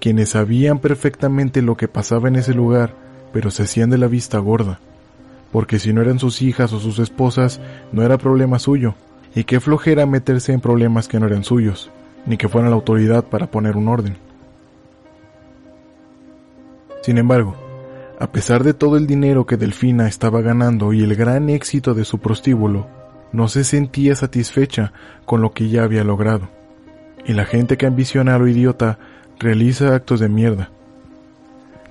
quienes 0.00 0.30
sabían 0.30 0.78
perfectamente 0.78 1.62
lo 1.62 1.76
que 1.76 1.88
pasaba 1.88 2.28
en 2.28 2.36
ese 2.36 2.54
lugar, 2.54 2.94
pero 3.32 3.50
se 3.50 3.64
hacían 3.64 3.90
de 3.90 3.98
la 3.98 4.06
vista 4.06 4.38
gorda. 4.38 4.80
porque 5.52 5.78
si 5.78 5.92
no 5.92 6.02
eran 6.02 6.18
sus 6.18 6.42
hijas 6.42 6.72
o 6.72 6.80
sus 6.80 6.98
esposas, 6.98 7.60
no 7.90 8.02
era 8.02 8.18
problema 8.18 8.58
suyo, 8.58 8.94
y 9.34 9.44
qué 9.44 9.60
flojera 9.60 10.06
meterse 10.06 10.52
en 10.52 10.60
problemas 10.60 11.08
que 11.08 11.20
no 11.20 11.26
eran 11.26 11.44
suyos, 11.44 11.90
ni 12.26 12.36
que 12.36 12.48
fueran 12.48 12.70
la 12.70 12.76
autoridad 12.76 13.24
para 13.24 13.50
poner 13.50 13.76
un 13.76 13.88
orden. 13.88 14.16
Sin 17.02 17.18
embargo, 17.18 17.56
a 18.18 18.32
pesar 18.32 18.64
de 18.64 18.74
todo 18.74 18.96
el 18.96 19.06
dinero 19.06 19.46
que 19.46 19.56
Delfina 19.56 20.08
estaba 20.08 20.40
ganando 20.40 20.92
y 20.92 21.02
el 21.02 21.14
gran 21.14 21.48
éxito 21.50 21.94
de 21.94 22.04
su 22.04 22.18
prostíbulo, 22.18 22.86
no 23.32 23.48
se 23.48 23.64
sentía 23.64 24.14
satisfecha 24.14 24.92
con 25.24 25.40
lo 25.40 25.52
que 25.52 25.68
ya 25.68 25.84
había 25.84 26.04
logrado. 26.04 26.48
Y 27.24 27.34
la 27.34 27.44
gente 27.44 27.76
que 27.76 27.86
ambiciona 27.86 28.34
a 28.34 28.38
lo 28.38 28.48
idiota 28.48 28.98
realiza 29.38 29.94
actos 29.94 30.20
de 30.20 30.28
mierda. 30.28 30.70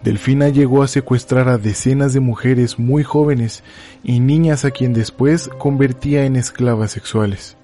Delfina 0.04 0.50
llegó 0.50 0.84
a 0.84 0.88
secuestrar 0.88 1.50
a 1.50 1.58
decenas 1.58 2.14
de 2.14 2.20
mujeres 2.20 2.78
muy 2.80 3.04
jóvenes 3.04 3.64
y 4.04 4.20
niñas 4.20 4.64
a 4.64 4.72
quien 4.72 4.94
después 4.94 5.50
convertía 5.58 6.26
en 6.26 6.36
esclavas 6.36 6.92
sexuales. 6.92 7.58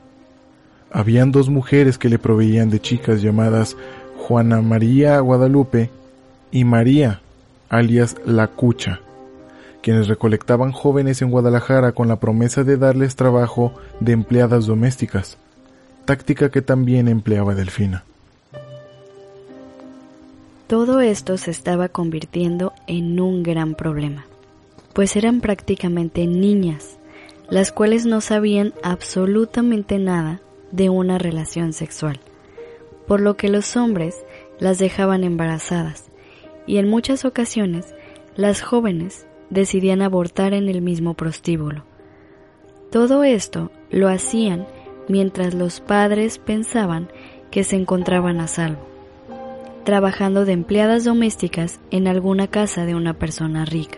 Habían 0.92 1.32
dos 1.32 1.50
mujeres 1.50 1.98
que 1.98 2.10
le 2.10 2.20
proveían 2.20 2.70
de 2.70 2.80
chicas 2.80 3.22
llamadas 3.22 3.78
Juana 4.18 4.62
María 4.62 5.20
Guadalupe 5.20 5.90
y 6.52 6.64
María, 6.66 7.22
alias 7.70 8.16
La 8.26 8.48
Cucha, 8.48 9.00
quienes 9.82 10.08
recolectaban 10.08 10.72
jóvenes 10.72 11.22
en 11.22 11.30
Guadalajara 11.30 11.92
con 11.92 12.08
la 12.08 12.20
promesa 12.20 12.64
de 12.64 12.78
darles 12.78 13.16
trabajo 13.16 13.74
de 14.00 14.14
empleadas 14.14 14.66
domésticas, 14.66 15.38
táctica 16.06 16.50
que 16.50 16.62
también 16.62 17.08
empleaba 17.08 17.56
Delfina. 17.56 18.06
Todo 20.74 21.02
esto 21.02 21.38
se 21.38 21.52
estaba 21.52 21.88
convirtiendo 21.88 22.74
en 22.88 23.20
un 23.20 23.44
gran 23.44 23.76
problema, 23.76 24.26
pues 24.94 25.16
eran 25.16 25.40
prácticamente 25.40 26.26
niñas, 26.26 26.98
las 27.48 27.72
cuales 27.72 28.08
no 28.08 28.22
sabían 28.22 28.74
absolutamente 28.82 30.00
nada 30.00 30.42
de 30.72 30.90
una 30.90 31.20
relación 31.20 31.74
sexual, 31.74 32.20
por 33.08 33.22
lo 33.22 33.38
que 33.38 33.50
los 33.50 33.78
hombres 33.78 34.16
las 34.58 34.80
dejaban 34.80 35.24
embarazadas 35.24 36.10
y 36.66 36.78
en 36.78 36.90
muchas 36.90 37.24
ocasiones 37.24 37.94
las 38.36 38.64
jóvenes 38.64 39.28
decidían 39.52 40.02
abortar 40.02 40.56
en 40.56 40.70
el 40.70 40.82
mismo 40.82 41.14
prostíbulo. 41.14 41.84
Todo 42.92 43.24
esto 43.24 43.70
lo 43.92 44.10
hacían 44.10 44.66
mientras 45.08 45.54
los 45.54 45.82
padres 45.82 46.40
pensaban 46.40 47.12
que 47.52 47.64
se 47.64 47.76
encontraban 47.76 48.40
a 48.40 48.48
salvo 48.48 48.93
trabajando 49.84 50.46
de 50.46 50.54
empleadas 50.54 51.04
domésticas 51.04 51.80
en 51.92 52.08
alguna 52.08 52.48
casa 52.48 52.86
de 52.86 52.96
una 52.96 53.14
persona 53.14 53.66
rica, 53.66 53.98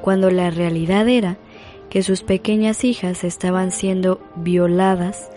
cuando 0.00 0.30
la 0.30 0.50
realidad 0.50 1.08
era 1.08 1.38
que 1.90 2.02
sus 2.02 2.22
pequeñas 2.22 2.84
hijas 2.84 3.24
estaban 3.24 3.70
siendo 3.70 4.20
violadas 4.36 5.30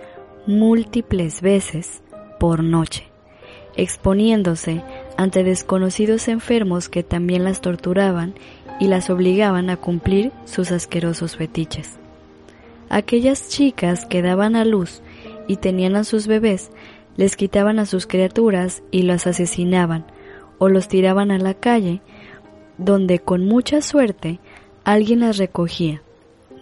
múltiples 0.48 1.42
veces 1.42 2.02
por 2.40 2.64
noche, 2.64 3.04
exponiéndose 3.76 4.82
ante 5.18 5.44
desconocidos 5.44 6.28
enfermos 6.28 6.88
que 6.88 7.04
también 7.04 7.44
las 7.44 7.62
torturaban 7.62 8.36
y 8.80 8.88
las 8.88 9.10
obligaban 9.10 9.70
a 9.70 9.78
cumplir 9.78 10.32
sus 10.46 10.72
asquerosos 10.72 11.36
fetiches. 11.38 11.98
Aquellas 12.90 13.50
chicas 13.50 14.06
que 14.06 14.22
daban 14.22 14.56
a 14.56 14.64
luz 14.64 15.02
y 15.48 15.58
tenían 15.58 15.96
a 15.96 16.04
sus 16.04 16.28
bebés 16.28 16.72
les 17.18 17.36
quitaban 17.36 17.80
a 17.80 17.86
sus 17.86 18.08
criaturas 18.08 18.84
y 18.92 19.04
las 19.04 19.28
asesinaban 19.28 20.06
o 20.58 20.70
los 20.70 20.88
tiraban 20.88 21.32
a 21.32 21.38
la 21.38 21.54
calle, 21.54 22.02
donde 22.78 23.20
con 23.20 23.46
mucha 23.46 23.82
suerte 23.82 24.40
alguien 24.84 25.22
las 25.22 25.38
recogía. 25.38 26.02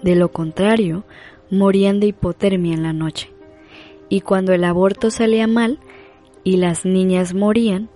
De 0.01 0.15
lo 0.15 0.31
contrario, 0.31 1.03
morían 1.49 1.99
de 1.99 2.07
hipotermia 2.07 2.73
en 2.73 2.83
la 2.83 2.93
noche. 2.93 3.31
Y 4.09 4.21
cuando 4.21 4.53
el 4.53 4.63
aborto 4.63 5.11
salía 5.11 5.47
mal 5.47 5.79
y 6.43 6.57
las 6.57 6.85
niñas 6.85 7.33
morían, 7.33 7.89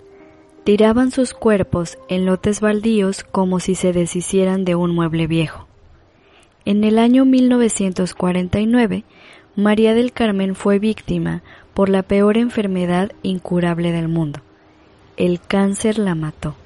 tiraban 0.64 1.10
sus 1.10 1.34
cuerpos 1.34 1.98
en 2.08 2.26
lotes 2.26 2.60
baldíos 2.60 3.24
como 3.24 3.60
si 3.60 3.74
se 3.74 3.92
deshicieran 3.92 4.64
de 4.64 4.74
un 4.74 4.94
mueble 4.94 5.26
viejo. 5.26 5.66
En 6.64 6.84
el 6.84 6.98
año 6.98 7.24
1949, 7.24 9.04
María 9.56 9.94
del 9.94 10.12
Carmen 10.12 10.54
fue 10.54 10.78
víctima 10.78 11.42
por 11.78 11.90
la 11.90 12.02
peor 12.02 12.36
enfermedad 12.36 13.12
incurable 13.22 13.92
del 13.92 14.08
mundo. 14.08 14.40
El 15.16 15.38
cáncer 15.40 15.96
la 16.00 16.16
mató. 16.16 16.56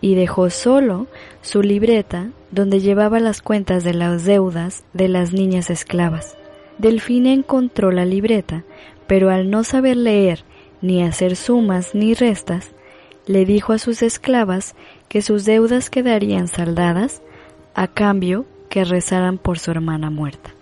Y 0.00 0.14
dejó 0.14 0.48
solo 0.48 1.06
su 1.42 1.60
libreta 1.60 2.30
donde 2.50 2.80
llevaba 2.80 3.20
las 3.20 3.42
cuentas 3.42 3.84
de 3.84 3.92
las 3.92 4.24
deudas 4.24 4.84
de 4.94 5.08
las 5.08 5.34
niñas 5.34 5.68
esclavas. 5.68 6.34
Delfina 6.78 7.30
encontró 7.30 7.92
la 7.92 8.06
libreta, 8.06 8.64
pero 9.06 9.28
al 9.28 9.50
no 9.50 9.64
saber 9.64 9.98
leer 9.98 10.44
ni 10.80 11.02
hacer 11.02 11.36
sumas 11.36 11.94
ni 11.94 12.14
restas, 12.14 12.70
le 13.26 13.44
dijo 13.44 13.74
a 13.74 13.78
sus 13.78 14.00
esclavas 14.00 14.74
que 15.10 15.20
sus 15.20 15.44
deudas 15.44 15.90
quedarían 15.90 16.48
saldadas 16.48 17.20
a 17.74 17.86
cambio 17.86 18.46
que 18.70 18.82
rezaran 18.86 19.36
por 19.36 19.58
su 19.58 19.72
hermana 19.72 20.08
muerta. 20.08 20.55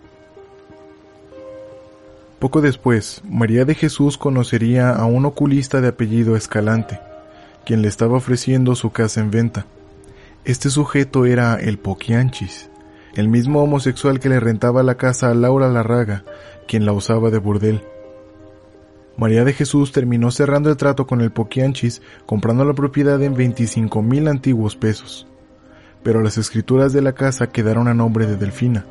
Poco 2.44 2.61
después, 2.61 3.22
María 3.26 3.64
de 3.64 3.74
Jesús 3.74 4.18
conocería 4.18 4.90
a 4.90 5.07
un 5.07 5.24
oculista 5.24 5.80
de 5.80 5.88
apellido 5.88 6.37
Escalante, 6.37 7.00
quien 7.64 7.80
le 7.80 7.88
estaba 7.88 8.18
ofreciendo 8.18 8.74
su 8.74 8.90
casa 8.90 9.22
en 9.22 9.30
venta. 9.30 9.64
Este 10.44 10.68
sujeto 10.68 11.24
era 11.24 11.54
el 11.54 11.78
Poquianchis, 11.78 12.68
el 13.14 13.28
mismo 13.28 13.62
homosexual 13.62 14.20
que 14.20 14.28
le 14.28 14.40
rentaba 14.40 14.83
la 14.83 14.96
casa 14.96 15.30
a 15.30 15.35
Laura 15.35 15.70
Larraga, 15.70 16.22
quien 16.68 16.85
la 16.85 16.92
usaba 16.92 17.30
de 17.30 17.38
burdel. 17.38 17.83
María 19.16 19.42
de 19.44 19.54
Jesús 19.54 19.90
terminó 19.92 20.30
cerrando 20.30 20.68
el 20.68 20.76
trato 20.76 21.07
con 21.07 21.22
el 21.22 21.33
Poquianchis 21.33 22.02
comprando 22.26 22.66
la 22.66 22.74
propiedad 22.74 23.22
en 23.22 23.33
25 23.33 24.02
mil 24.02 24.28
antiguos 24.28 24.76
pesos. 24.76 25.26
Pero 26.02 26.20
las 26.20 26.37
escrituras 26.37 26.92
de 26.92 27.00
la 27.00 27.14
casa 27.14 27.46
quedaron 27.46 27.88
a 27.88 27.94
nombre 27.94 28.26
de 28.26 28.37
Delfina. 28.37 28.85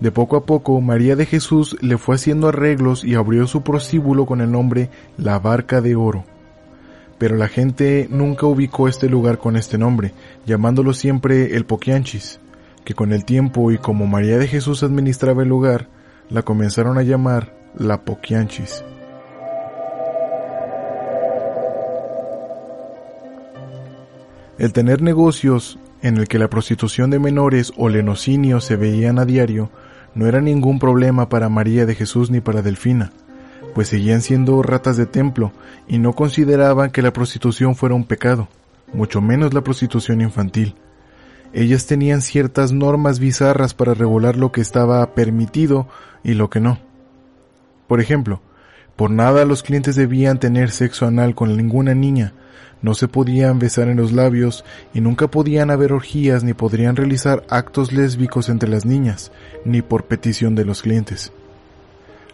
De 0.00 0.10
poco 0.10 0.36
a 0.36 0.44
poco, 0.44 0.80
María 0.80 1.16
de 1.16 1.24
Jesús 1.24 1.76
le 1.80 1.98
fue 1.98 2.16
haciendo 2.16 2.48
arreglos 2.48 3.04
y 3.04 3.14
abrió 3.14 3.46
su 3.46 3.62
prostíbulo 3.62 4.26
con 4.26 4.40
el 4.40 4.50
nombre 4.50 4.90
La 5.16 5.38
Barca 5.38 5.80
de 5.80 5.94
Oro. 5.94 6.24
Pero 7.18 7.36
la 7.36 7.48
gente 7.48 8.08
nunca 8.10 8.46
ubicó 8.46 8.88
este 8.88 9.08
lugar 9.08 9.38
con 9.38 9.56
este 9.56 9.78
nombre, 9.78 10.12
llamándolo 10.46 10.92
siempre 10.92 11.56
el 11.56 11.64
Poquianchis, 11.64 12.40
que 12.84 12.94
con 12.94 13.12
el 13.12 13.24
tiempo 13.24 13.70
y 13.70 13.78
como 13.78 14.06
María 14.06 14.36
de 14.38 14.48
Jesús 14.48 14.82
administraba 14.82 15.42
el 15.42 15.48
lugar, 15.48 15.88
la 16.28 16.42
comenzaron 16.42 16.98
a 16.98 17.02
llamar 17.02 17.54
La 17.76 18.02
Poquianchis. 18.02 18.84
El 24.58 24.72
tener 24.72 25.02
negocios 25.02 25.78
en 26.02 26.16
el 26.16 26.28
que 26.28 26.38
la 26.38 26.48
prostitución 26.48 27.10
de 27.10 27.18
menores 27.18 27.72
o 27.76 27.88
lenocinio 27.88 28.60
se 28.60 28.76
veían 28.76 29.18
a 29.18 29.24
diario 29.24 29.70
no 30.14 30.26
era 30.26 30.40
ningún 30.40 30.78
problema 30.78 31.28
para 31.28 31.48
María 31.48 31.86
de 31.86 31.94
Jesús 31.94 32.30
ni 32.30 32.40
para 32.40 32.62
Delfina, 32.62 33.12
pues 33.74 33.88
seguían 33.88 34.22
siendo 34.22 34.62
ratas 34.62 34.96
de 34.96 35.06
templo 35.06 35.52
y 35.88 35.98
no 35.98 36.12
consideraban 36.12 36.90
que 36.90 37.02
la 37.02 37.12
prostitución 37.12 37.74
fuera 37.74 37.94
un 37.94 38.04
pecado, 38.04 38.48
mucho 38.92 39.20
menos 39.20 39.54
la 39.54 39.62
prostitución 39.62 40.20
infantil. 40.20 40.76
Ellas 41.52 41.86
tenían 41.86 42.20
ciertas 42.20 42.72
normas 42.72 43.18
bizarras 43.18 43.74
para 43.74 43.94
regular 43.94 44.36
lo 44.36 44.50
que 44.50 44.60
estaba 44.60 45.14
permitido 45.14 45.88
y 46.24 46.34
lo 46.34 46.50
que 46.50 46.60
no. 46.60 46.78
Por 47.86 48.00
ejemplo, 48.00 48.40
por 48.96 49.10
nada 49.10 49.44
los 49.44 49.62
clientes 49.62 49.96
debían 49.96 50.38
tener 50.38 50.70
sexo 50.70 51.06
anal 51.06 51.34
con 51.34 51.56
ninguna 51.56 51.94
niña, 51.94 52.32
no 52.84 52.92
se 52.92 53.08
podían 53.08 53.58
besar 53.58 53.88
en 53.88 53.96
los 53.96 54.12
labios 54.12 54.62
y 54.92 55.00
nunca 55.00 55.28
podían 55.28 55.70
haber 55.70 55.94
orgías 55.94 56.44
ni 56.44 56.52
podrían 56.52 56.96
realizar 56.96 57.42
actos 57.48 57.92
lésbicos 57.92 58.50
entre 58.50 58.68
las 58.68 58.84
niñas, 58.84 59.32
ni 59.64 59.80
por 59.80 60.04
petición 60.04 60.54
de 60.54 60.66
los 60.66 60.82
clientes. 60.82 61.32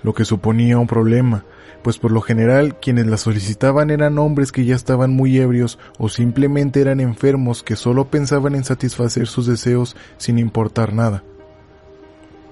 Lo 0.02 0.12
que 0.12 0.24
suponía 0.24 0.76
un 0.78 0.88
problema, 0.88 1.44
pues 1.84 1.98
por 1.98 2.10
lo 2.10 2.20
general 2.20 2.80
quienes 2.80 3.06
la 3.06 3.16
solicitaban 3.16 3.90
eran 3.90 4.18
hombres 4.18 4.50
que 4.50 4.64
ya 4.64 4.74
estaban 4.74 5.14
muy 5.14 5.38
ebrios 5.38 5.78
o 5.98 6.08
simplemente 6.08 6.80
eran 6.80 6.98
enfermos 6.98 7.62
que 7.62 7.76
solo 7.76 8.06
pensaban 8.06 8.56
en 8.56 8.64
satisfacer 8.64 9.28
sus 9.28 9.46
deseos 9.46 9.94
sin 10.18 10.40
importar 10.40 10.92
nada. 10.94 11.22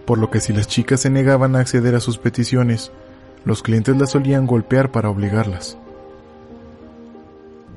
Por 0.07 0.19
lo 0.19 0.31
que 0.31 0.39
si 0.39 0.53
las 0.53 0.69
chicas 0.69 1.01
se 1.01 1.11
negaban 1.11 1.57
a 1.57 1.59
acceder 1.59 1.97
a 1.97 2.01
sus 2.01 2.17
peticiones, 2.17 2.93
los 3.45 3.63
clientes 3.63 3.97
las 3.97 4.11
solían 4.11 4.47
golpear 4.47 4.91
para 4.91 5.11
obligarlas. 5.11 5.79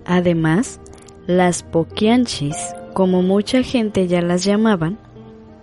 Además, 0.05 0.79
las 1.27 1.63
poquianchis, 1.63 2.57
como 2.93 3.21
mucha 3.21 3.63
gente 3.63 4.07
ya 4.07 4.21
las 4.21 4.43
llamaban, 4.43 4.97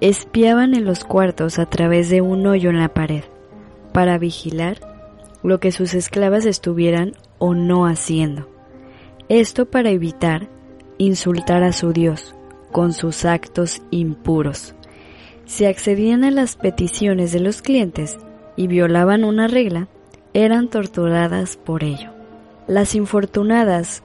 espiaban 0.01 0.75
en 0.75 0.85
los 0.85 1.05
cuartos 1.05 1.59
a 1.59 1.67
través 1.67 2.09
de 2.09 2.21
un 2.21 2.47
hoyo 2.47 2.71
en 2.71 2.79
la 2.79 2.95
pared 2.95 3.25
para 3.93 4.19
vigilar 4.19 4.79
lo 5.43 5.61
que 5.61 5.73
sus 5.73 5.95
esclavas 5.95 6.47
estuvieran 6.47 7.15
o 7.39 7.55
no 7.55 7.87
haciendo. 7.87 8.49
Esto 9.29 9.67
para 9.67 9.91
evitar 9.91 10.49
insultar 10.99 11.63
a 11.63 11.73
su 11.73 11.93
Dios 11.93 12.35
con 12.73 12.93
sus 12.93 13.25
actos 13.25 13.83
impuros 13.91 14.75
Si 15.47 15.65
accedían 15.65 16.25
a 16.25 16.31
las 16.31 16.57
peticiones 16.57 17.33
de 17.33 17.41
los 17.41 17.63
clientes 17.63 18.19
y 18.59 18.67
violaban 18.67 19.25
una 19.25 19.47
regla, 19.47 19.87
eran 20.35 20.69
torturadas 20.69 21.57
por 21.57 21.85
ello. 21.85 22.11
Las 22.67 22.97
infortunadas 22.97 24.03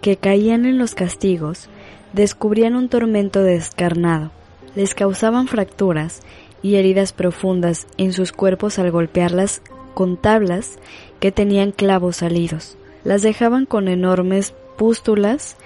que 0.00 0.16
caían 0.16 0.64
en 0.64 0.78
los 0.78 0.94
castigos 0.94 1.68
descubrían 2.14 2.76
un 2.76 2.88
tormento 2.88 3.42
descarnado, 3.42 4.30
les 4.74 4.94
causaban 4.94 5.48
fracturas 5.48 6.22
y 6.62 6.76
heridas 6.76 7.12
profundas 7.12 7.86
en 7.98 8.14
sus 8.14 8.32
cuerpos 8.32 8.78
al 8.78 8.90
golpearlas 8.90 9.60
con 9.92 10.16
tablas 10.16 10.78
que 11.20 11.30
tenían 11.30 11.70
clavos 11.70 12.16
salidos. 12.16 12.78
Las 13.04 13.20
dejaban 13.20 13.66
con 13.66 13.86
enormes 13.86 14.54
pústulas 14.78 15.58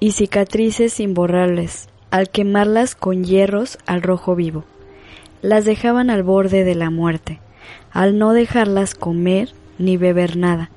y 0.00 0.10
cicatrices 0.10 0.98
imborrables 0.98 1.88
al 2.10 2.30
quemarlas 2.30 2.96
con 2.96 3.22
hierros 3.22 3.78
al 3.86 4.02
rojo 4.02 4.34
vivo. 4.34 4.64
Las 5.40 5.64
dejaban 5.64 6.10
al 6.10 6.24
borde 6.24 6.64
de 6.64 6.74
la 6.74 6.90
muerte, 6.90 7.38
al 7.96 8.18
no 8.18 8.34
dejarlas 8.34 8.94
comer 8.94 9.54
ni 9.78 9.96
beber 9.96 10.36
nada, 10.36 10.70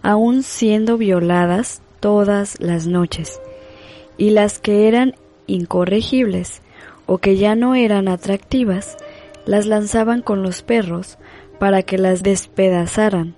aun 0.00 0.42
siendo 0.42 0.96
violadas 0.96 1.82
todas 2.00 2.58
las 2.58 2.86
noches, 2.86 3.38
y 4.16 4.30
las 4.30 4.60
que 4.60 4.88
eran 4.88 5.14
incorregibles 5.46 6.62
o 7.04 7.18
que 7.18 7.36
ya 7.36 7.54
no 7.54 7.74
eran 7.74 8.08
atractivas, 8.08 8.96
las 9.44 9.66
lanzaban 9.66 10.22
con 10.22 10.42
los 10.42 10.62
perros 10.62 11.18
para 11.58 11.82
que 11.82 11.98
las 11.98 12.22
despedazaran. 12.22 13.34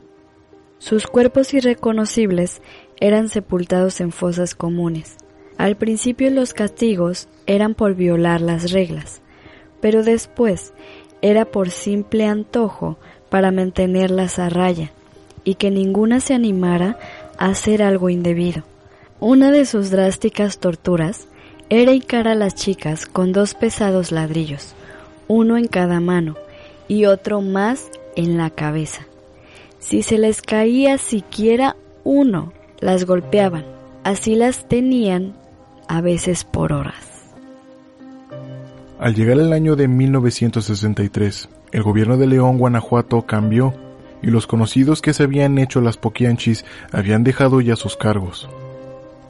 Sus 0.79 1.09
cuerpos 1.09 1.53
irreconocibles 1.53 2.63
eran 3.01 3.29
sepultados 3.29 4.01
en 4.01 4.13
fosas 4.13 4.55
comunes. 4.55 5.17
Al 5.59 5.75
principio 5.75 6.31
los 6.31 6.55
castigos 6.55 7.29
eran 7.47 7.75
por 7.75 7.97
violar 7.97 8.41
las 8.41 8.71
reglas, 8.71 9.21
pero 9.81 10.05
después 10.05 10.73
era 11.23 11.45
por 11.47 11.71
simple 11.71 12.27
antojo 12.27 12.99
para 13.37 13.53
mantenerlas 13.53 14.39
a 14.39 14.49
raya 14.49 14.93
y 15.45 15.57
que 15.57 15.71
ninguna 15.71 16.21
se 16.21 16.33
animara 16.33 16.99
a 17.37 17.49
hacer 17.51 17.83
algo 17.83 18.09
indebido. 18.09 18.63
Una 19.21 19.51
de 19.51 19.67
sus 19.67 19.91
drásticas 19.91 20.57
torturas 20.57 21.29
era 21.69 21.93
hincar 21.93 22.29
a 22.29 22.35
las 22.35 22.55
chicas 22.55 23.05
con 23.05 23.35
dos 23.35 23.53
pesados 23.53 24.11
ladrillos, 24.11 24.75
uno 25.29 25.59
en 25.59 25.67
cada 25.67 26.01
mano 26.01 26.37
y 26.89 27.05
otro 27.05 27.43
más 27.43 27.91
en 28.15 28.39
la 28.39 28.49
cabeza. 28.49 29.07
Si 29.81 30.03
se 30.03 30.17
les 30.17 30.41
caía 30.41 30.97
siquiera 30.97 31.77
uno, 32.05 32.55
las 32.81 33.05
golpeaban. 33.05 33.67
Así 34.03 34.35
las 34.35 34.67
tenían 34.67 35.35
a 35.89 36.01
veces 36.01 36.45
por 36.45 36.73
horas. 36.73 37.35
Al 38.99 39.15
llegar 39.15 39.39
el 39.39 39.53
año 39.53 39.77
de 39.77 39.89
1963, 39.89 41.51
el 41.77 41.83
gobierno 41.83 42.17
de 42.17 42.27
León, 42.27 42.57
Guanajuato, 42.57 43.27
cambió 43.27 43.75
y 44.23 44.29
los 44.29 44.47
conocidos 44.47 45.03
que 45.03 45.13
se 45.13 45.25
habían 45.25 45.59
hecho 45.59 45.83
las 45.83 45.99
poquianchis 45.99 46.65
habían 46.91 47.23
dejado 47.23 47.61
ya 47.61 47.77
sus 47.77 47.99
cargos. 47.99 48.49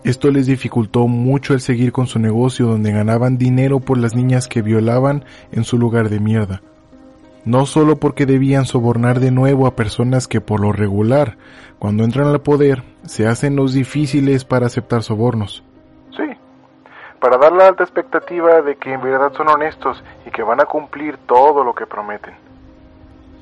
Esto 0.05 0.31
les 0.31 0.47
dificultó 0.47 1.09
mucho 1.09 1.55
el 1.55 1.61
seguir 1.61 1.91
con 1.91 2.07
su 2.07 2.21
negocio 2.21 2.67
donde 2.67 2.93
ganaban 2.93 3.37
dinero 3.37 3.81
por 3.81 3.99
las 3.99 4.15
niñas 4.15 4.47
que 4.47 4.63
violaban 4.63 5.25
en 5.51 5.65
su 5.65 5.77
lugar 5.77 6.09
de 6.09 6.21
mierda. 6.21 6.63
No 7.45 7.67
solo 7.67 7.99
porque 7.99 8.27
debían 8.27 8.65
sobornar 8.65 9.19
de 9.19 9.33
nuevo 9.33 9.67
a 9.67 9.75
personas 9.75 10.29
que 10.29 10.41
por 10.41 10.61
lo 10.61 10.71
regular, 10.71 11.39
cuando 11.81 12.05
entran 12.05 12.29
al 12.29 12.43
poder, 12.43 12.85
se 13.07 13.27
hacen 13.27 13.57
los 13.57 13.73
difíciles 13.73 14.45
para 14.45 14.67
aceptar 14.67 15.03
sobornos. 15.03 15.65
Para 17.21 17.39
dar 17.39 17.53
la 17.53 17.69
alta 17.69 17.83
expectativa 17.83 18.63
de 18.63 18.77
que 18.77 18.93
en 18.93 19.03
verdad 19.03 19.33
son 19.37 19.49
honestos 19.49 20.03
y 20.27 20.31
que 20.31 20.43
van 20.43 20.61
a 20.61 20.67
cumplir 20.67 21.17
todo 21.27 21.65
lo 21.65 21.75
que 21.75 21.87
prometen. 21.87 22.35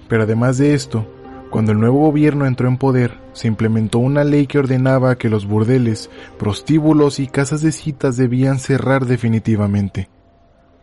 Pero 0.09 0.23
además 0.23 0.59
de 0.59 0.75
esto, 0.75 1.07
cuando 1.51 1.73
el 1.73 1.81
nuevo 1.81 2.01
gobierno 2.01 2.47
entró 2.47 2.69
en 2.69 2.79
poder, 2.79 3.19
se 3.33 3.49
implementó 3.49 3.99
una 3.99 4.25
ley 4.25 4.47
que 4.47 4.59
ordenaba 4.59 5.17
que 5.17 5.29
los 5.29 5.47
burdeles, 5.47 6.11
prostíbulos 6.39 7.19
y 7.19 7.27
casas 7.27 7.63
de 7.63 7.73
citas 7.73 8.17
debían 8.17 8.59
cerrar 8.59 9.07
definitivamente. 9.07 10.09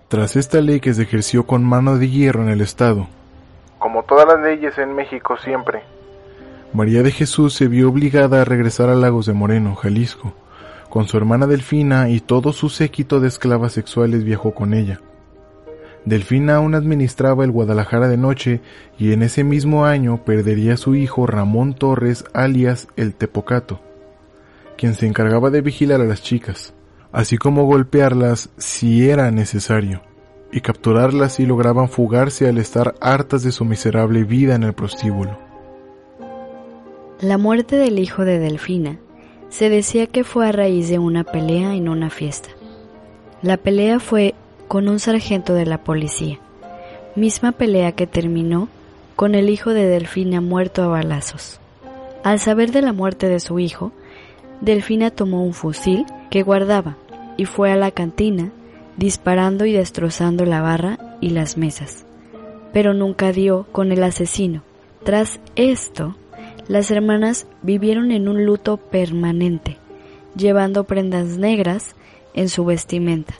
Tras 0.07 0.35
esta 0.35 0.59
ley 0.59 0.79
que 0.79 0.93
se 0.93 1.03
ejerció 1.03 1.45
con 1.45 1.63
mano 1.63 1.97
de 1.97 2.09
hierro 2.09 2.43
en 2.43 2.49
el 2.49 2.61
Estado, 2.61 3.07
como 3.79 4.03
todas 4.03 4.27
las 4.27 4.41
leyes 4.41 4.77
en 4.77 4.93
México 4.93 5.37
siempre, 5.37 5.81
María 6.73 7.03
de 7.03 7.11
Jesús 7.11 7.53
se 7.53 7.67
vio 7.67 7.89
obligada 7.89 8.41
a 8.41 8.45
regresar 8.45 8.89
a 8.89 8.95
Lagos 8.95 9.25
de 9.25 9.33
Moreno, 9.33 9.75
Jalisco. 9.75 10.33
Con 10.91 11.07
su 11.07 11.15
hermana 11.15 11.47
Delfina 11.47 12.09
y 12.09 12.19
todo 12.19 12.51
su 12.51 12.67
séquito 12.67 13.21
de 13.21 13.29
esclavas 13.29 13.71
sexuales 13.71 14.25
viajó 14.25 14.53
con 14.53 14.73
ella. 14.73 14.99
Delfina 16.03 16.55
aún 16.55 16.75
administraba 16.75 17.45
el 17.45 17.51
Guadalajara 17.51 18.09
de 18.09 18.17
noche 18.17 18.59
y 18.99 19.13
en 19.13 19.23
ese 19.23 19.45
mismo 19.45 19.85
año 19.85 20.25
perdería 20.25 20.73
a 20.73 20.77
su 20.77 20.95
hijo 20.95 21.25
Ramón 21.27 21.75
Torres 21.75 22.25
alias 22.33 22.89
el 22.97 23.13
Tepocato, 23.13 23.79
quien 24.77 24.93
se 24.93 25.07
encargaba 25.07 25.49
de 25.49 25.61
vigilar 25.61 26.01
a 26.01 26.03
las 26.03 26.23
chicas, 26.23 26.73
así 27.13 27.37
como 27.37 27.63
golpearlas 27.63 28.49
si 28.57 29.09
era 29.09 29.31
necesario, 29.31 30.01
y 30.51 30.59
capturarlas 30.59 31.35
si 31.35 31.45
lograban 31.45 31.87
fugarse 31.87 32.49
al 32.49 32.57
estar 32.57 32.95
hartas 32.99 33.43
de 33.43 33.53
su 33.53 33.63
miserable 33.63 34.25
vida 34.25 34.55
en 34.55 34.63
el 34.63 34.73
prostíbulo. 34.73 35.39
La 37.21 37.37
muerte 37.37 37.77
del 37.77 37.97
hijo 37.97 38.25
de 38.25 38.39
Delfina 38.39 38.99
se 39.51 39.69
decía 39.69 40.07
que 40.07 40.23
fue 40.23 40.47
a 40.47 40.51
raíz 40.51 40.89
de 40.89 40.97
una 40.97 41.25
pelea 41.25 41.75
en 41.75 41.89
una 41.89 42.09
fiesta. 42.09 42.49
La 43.43 43.57
pelea 43.57 43.99
fue 43.99 44.33
con 44.67 44.87
un 44.87 44.97
sargento 44.99 45.53
de 45.53 45.65
la 45.65 45.83
policía, 45.83 46.39
misma 47.15 47.51
pelea 47.51 47.91
que 47.91 48.07
terminó 48.07 48.69
con 49.17 49.35
el 49.35 49.49
hijo 49.49 49.73
de 49.73 49.85
Delfina 49.85 50.39
muerto 50.39 50.83
a 50.83 50.87
balazos. 50.87 51.59
Al 52.23 52.39
saber 52.39 52.71
de 52.71 52.81
la 52.81 52.93
muerte 52.93 53.27
de 53.27 53.41
su 53.41 53.59
hijo, 53.59 53.91
Delfina 54.61 55.11
tomó 55.11 55.43
un 55.43 55.53
fusil 55.53 56.05
que 56.29 56.43
guardaba 56.43 56.95
y 57.35 57.43
fue 57.43 57.71
a 57.71 57.75
la 57.75 57.91
cantina 57.91 58.51
disparando 58.95 59.65
y 59.65 59.73
destrozando 59.73 60.45
la 60.45 60.61
barra 60.61 61.17
y 61.19 61.31
las 61.31 61.57
mesas, 61.57 62.05
pero 62.71 62.93
nunca 62.93 63.33
dio 63.33 63.67
con 63.73 63.91
el 63.91 64.03
asesino. 64.03 64.63
Tras 65.03 65.39
esto, 65.55 66.15
las 66.67 66.91
hermanas 66.91 67.47
vivieron 67.61 68.11
en 68.11 68.27
un 68.27 68.45
luto 68.45 68.77
permanente, 68.77 69.77
llevando 70.35 70.83
prendas 70.85 71.37
negras 71.37 71.95
en 72.33 72.49
su 72.49 72.65
vestimenta. 72.65 73.33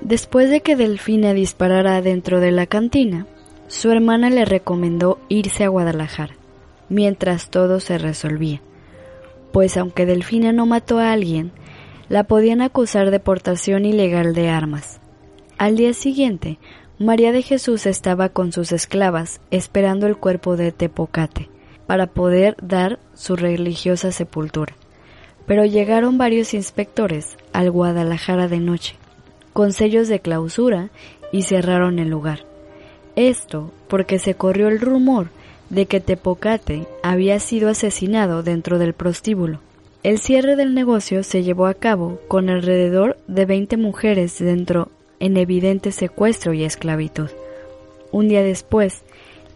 Después 0.00 0.50
de 0.50 0.60
que 0.60 0.76
Delfina 0.76 1.32
disparara 1.32 2.02
dentro 2.02 2.40
de 2.40 2.50
la 2.50 2.66
cantina, 2.66 3.26
su 3.68 3.90
hermana 3.90 4.30
le 4.30 4.44
recomendó 4.44 5.18
irse 5.28 5.64
a 5.64 5.68
Guadalajara, 5.68 6.34
mientras 6.88 7.50
todo 7.50 7.80
se 7.80 7.98
resolvía, 7.98 8.60
pues 9.52 9.76
aunque 9.76 10.06
Delfina 10.06 10.52
no 10.52 10.66
mató 10.66 10.98
a 10.98 11.12
alguien, 11.12 11.52
la 12.08 12.24
podían 12.24 12.60
acusar 12.60 13.10
de 13.10 13.20
portación 13.20 13.84
ilegal 13.84 14.34
de 14.34 14.48
armas. 14.48 15.00
Al 15.58 15.76
día 15.76 15.94
siguiente, 15.94 16.58
María 16.98 17.32
de 17.32 17.42
Jesús 17.42 17.86
estaba 17.86 18.28
con 18.28 18.52
sus 18.52 18.70
esclavas 18.72 19.40
esperando 19.50 20.06
el 20.06 20.16
cuerpo 20.16 20.56
de 20.56 20.72
Tepocate 20.72 21.48
para 21.86 22.06
poder 22.06 22.56
dar 22.62 22.98
su 23.14 23.36
religiosa 23.36 24.12
sepultura. 24.12 24.74
Pero 25.46 25.64
llegaron 25.64 26.18
varios 26.18 26.54
inspectores 26.54 27.36
al 27.52 27.70
Guadalajara 27.70 28.48
de 28.48 28.60
noche 28.60 28.96
con 29.56 29.72
sellos 29.72 30.08
de 30.08 30.20
clausura 30.20 30.90
y 31.32 31.44
cerraron 31.44 31.98
el 31.98 32.10
lugar. 32.10 32.40
Esto 33.16 33.72
porque 33.88 34.18
se 34.18 34.34
corrió 34.34 34.68
el 34.68 34.80
rumor 34.80 35.28
de 35.70 35.86
que 35.86 35.98
Tepocate 35.98 36.86
había 37.02 37.40
sido 37.40 37.70
asesinado 37.70 38.42
dentro 38.42 38.78
del 38.78 38.92
prostíbulo. 38.92 39.60
El 40.02 40.18
cierre 40.18 40.56
del 40.56 40.74
negocio 40.74 41.22
se 41.22 41.42
llevó 41.42 41.64
a 41.64 41.72
cabo 41.72 42.20
con 42.28 42.50
alrededor 42.50 43.16
de 43.28 43.46
20 43.46 43.78
mujeres 43.78 44.38
dentro 44.38 44.90
en 45.20 45.38
evidente 45.38 45.90
secuestro 45.90 46.52
y 46.52 46.62
esclavitud. 46.62 47.30
Un 48.12 48.28
día 48.28 48.42
después, 48.42 49.04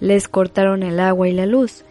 les 0.01 0.29
cortaron 0.29 0.83
el 0.83 0.99
agua 0.99 1.29
y 1.29 1.33
la 1.33 1.45
luz, 1.45 1.85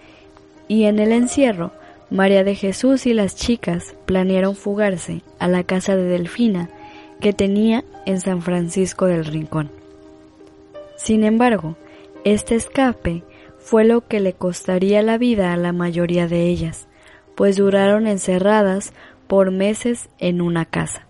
y 0.70 0.86
en 0.86 1.00
el 1.00 1.12
encierro, 1.12 1.72
María 2.10 2.46
de 2.46 2.56
Jesús 2.56 3.06
y 3.06 3.14
las 3.14 3.36
chicas 3.36 3.96
planearon 4.06 4.56
fugarse 4.56 5.24
a 5.40 5.50
la 5.50 5.64
casa 5.64 5.98
de 5.98 6.04
Delfina 6.04 6.70
que 7.20 7.34
tenía 7.34 7.84
en 8.06 8.22
San 8.22 8.42
Francisco 8.42 9.06
del 9.08 9.26
Rincón. 9.26 9.70
Sin 10.96 11.26
embargo, 11.26 11.76
este 12.24 12.56
escape 12.56 13.24
fue 13.58 13.84
lo 13.84 14.08
que 14.08 14.20
le 14.20 14.34
costaría 14.34 15.02
la 15.02 15.18
vida 15.18 15.54
a 15.54 15.58
la 15.58 15.74
mayoría 15.74 16.28
de 16.28 16.44
ellas, 16.44 16.88
pues 17.36 17.58
duraron 17.58 18.08
encerradas 18.08 18.94
por 19.28 19.52
meses 19.52 20.10
en 20.20 20.42
una 20.42 20.66
casa. 20.66 21.09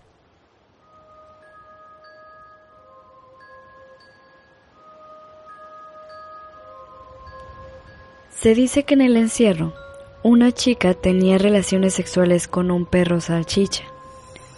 Se 8.40 8.54
dice 8.54 8.84
que 8.84 8.94
en 8.94 9.02
el 9.02 9.18
encierro, 9.18 9.74
una 10.22 10.50
chica 10.50 10.94
tenía 10.94 11.36
relaciones 11.36 11.92
sexuales 11.92 12.48
con 12.48 12.70
un 12.70 12.86
perro 12.86 13.20
salchicha, 13.20 13.84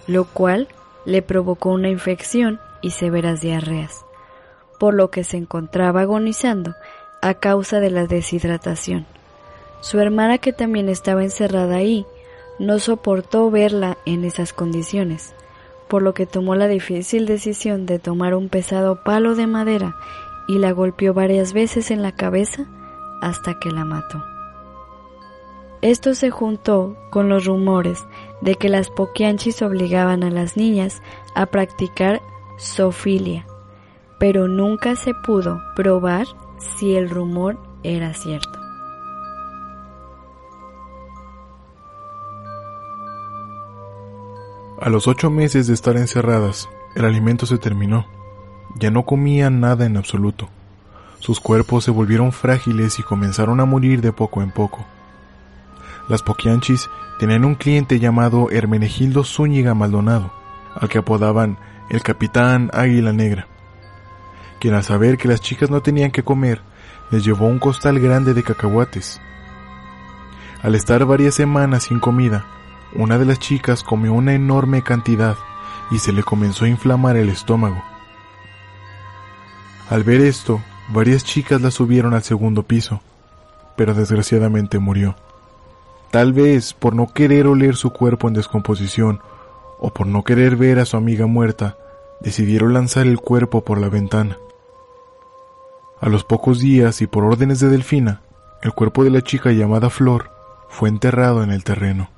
lo 0.06 0.24
cual 0.24 0.68
le 1.04 1.20
provocó 1.20 1.70
una 1.70 1.88
infección 1.88 2.60
y 2.80 2.90
severas 2.90 3.40
diarreas, 3.40 4.04
por 4.78 4.94
lo 4.94 5.10
que 5.10 5.24
se 5.24 5.36
encontraba 5.36 6.02
agonizando 6.02 6.76
a 7.22 7.34
causa 7.34 7.80
de 7.80 7.90
la 7.90 8.06
deshidratación. 8.06 9.04
Su 9.80 9.98
hermana, 9.98 10.38
que 10.38 10.52
también 10.52 10.88
estaba 10.88 11.24
encerrada 11.24 11.74
ahí, 11.74 12.06
no 12.60 12.78
soportó 12.78 13.50
verla 13.50 13.98
en 14.06 14.24
esas 14.24 14.52
condiciones, 14.52 15.34
por 15.88 16.02
lo 16.02 16.14
que 16.14 16.26
tomó 16.26 16.54
la 16.54 16.68
difícil 16.68 17.26
decisión 17.26 17.84
de 17.86 17.98
tomar 17.98 18.36
un 18.36 18.48
pesado 18.48 19.02
palo 19.02 19.34
de 19.34 19.48
madera 19.48 19.96
y 20.46 20.58
la 20.58 20.70
golpeó 20.70 21.14
varias 21.14 21.52
veces 21.52 21.90
en 21.90 22.00
la 22.02 22.12
cabeza 22.12 22.68
hasta 23.22 23.58
que 23.58 23.70
la 23.70 23.86
mató. 23.86 24.22
Esto 25.80 26.14
se 26.14 26.30
juntó 26.30 26.96
con 27.10 27.28
los 27.28 27.46
rumores 27.46 28.06
de 28.40 28.56
que 28.56 28.68
las 28.68 28.90
poquianchis 28.90 29.62
obligaban 29.62 30.22
a 30.22 30.30
las 30.30 30.56
niñas 30.56 31.02
a 31.34 31.46
practicar 31.46 32.20
sofilia, 32.58 33.46
pero 34.18 34.46
nunca 34.46 34.94
se 34.96 35.14
pudo 35.14 35.60
probar 35.74 36.26
si 36.58 36.94
el 36.94 37.08
rumor 37.08 37.58
era 37.82 38.12
cierto. 38.12 38.60
A 44.80 44.88
los 44.90 45.06
ocho 45.06 45.30
meses 45.30 45.68
de 45.68 45.74
estar 45.74 45.96
encerradas, 45.96 46.68
el 46.96 47.04
alimento 47.04 47.46
se 47.46 47.58
terminó. 47.58 48.06
Ya 48.76 48.90
no 48.90 49.04
comían 49.04 49.60
nada 49.60 49.86
en 49.86 49.96
absoluto. 49.96 50.48
Sus 51.22 51.38
cuerpos 51.38 51.84
se 51.84 51.92
volvieron 51.92 52.32
frágiles 52.32 52.98
y 52.98 53.04
comenzaron 53.04 53.60
a 53.60 53.64
morir 53.64 54.00
de 54.00 54.10
poco 54.10 54.42
en 54.42 54.50
poco. 54.50 54.84
Las 56.08 56.20
Poquianchis 56.20 56.90
tenían 57.20 57.44
un 57.44 57.54
cliente 57.54 58.00
llamado 58.00 58.50
Hermenegildo 58.50 59.22
Zúñiga 59.22 59.72
Maldonado, 59.72 60.32
al 60.74 60.88
que 60.88 60.98
apodaban 60.98 61.58
el 61.90 62.02
Capitán 62.02 62.70
Águila 62.72 63.12
Negra, 63.12 63.46
quien 64.58 64.74
al 64.74 64.82
saber 64.82 65.16
que 65.16 65.28
las 65.28 65.40
chicas 65.40 65.70
no 65.70 65.80
tenían 65.80 66.10
que 66.10 66.24
comer, 66.24 66.60
les 67.12 67.22
llevó 67.22 67.46
un 67.46 67.60
costal 67.60 68.00
grande 68.00 68.34
de 68.34 68.42
cacahuates. 68.42 69.20
Al 70.60 70.74
estar 70.74 71.04
varias 71.04 71.36
semanas 71.36 71.84
sin 71.84 72.00
comida, 72.00 72.46
una 72.96 73.16
de 73.16 73.26
las 73.26 73.38
chicas 73.38 73.84
comió 73.84 74.12
una 74.12 74.34
enorme 74.34 74.82
cantidad 74.82 75.36
y 75.92 76.00
se 76.00 76.10
le 76.12 76.24
comenzó 76.24 76.64
a 76.64 76.68
inflamar 76.68 77.16
el 77.16 77.28
estómago. 77.28 77.80
Al 79.88 80.02
ver 80.02 80.20
esto, 80.20 80.60
varias 80.88 81.24
chicas 81.24 81.60
la 81.60 81.70
subieron 81.70 82.14
al 82.14 82.22
segundo 82.22 82.62
piso, 82.62 83.00
pero 83.76 83.94
desgraciadamente 83.94 84.78
murió. 84.78 85.16
Tal 86.10 86.32
vez 86.32 86.74
por 86.74 86.94
no 86.94 87.12
querer 87.12 87.46
oler 87.46 87.76
su 87.76 87.90
cuerpo 87.90 88.28
en 88.28 88.34
descomposición 88.34 89.20
o 89.78 89.92
por 89.92 90.06
no 90.06 90.24
querer 90.24 90.56
ver 90.56 90.78
a 90.78 90.84
su 90.84 90.96
amiga 90.96 91.26
muerta, 91.26 91.76
decidieron 92.20 92.72
lanzar 92.72 93.06
el 93.06 93.18
cuerpo 93.18 93.64
por 93.64 93.80
la 93.80 93.88
ventana. 93.88 94.36
A 96.00 96.08
los 96.08 96.24
pocos 96.24 96.60
días 96.60 97.00
y 97.00 97.06
por 97.06 97.24
órdenes 97.24 97.60
de 97.60 97.68
Delfina, 97.68 98.20
el 98.62 98.72
cuerpo 98.72 99.04
de 99.04 99.10
la 99.10 99.22
chica 99.22 99.50
llamada 99.52 99.90
Flor 99.90 100.30
fue 100.68 100.88
enterrado 100.88 101.42
en 101.42 101.50
el 101.50 101.64
terreno. 101.64 102.10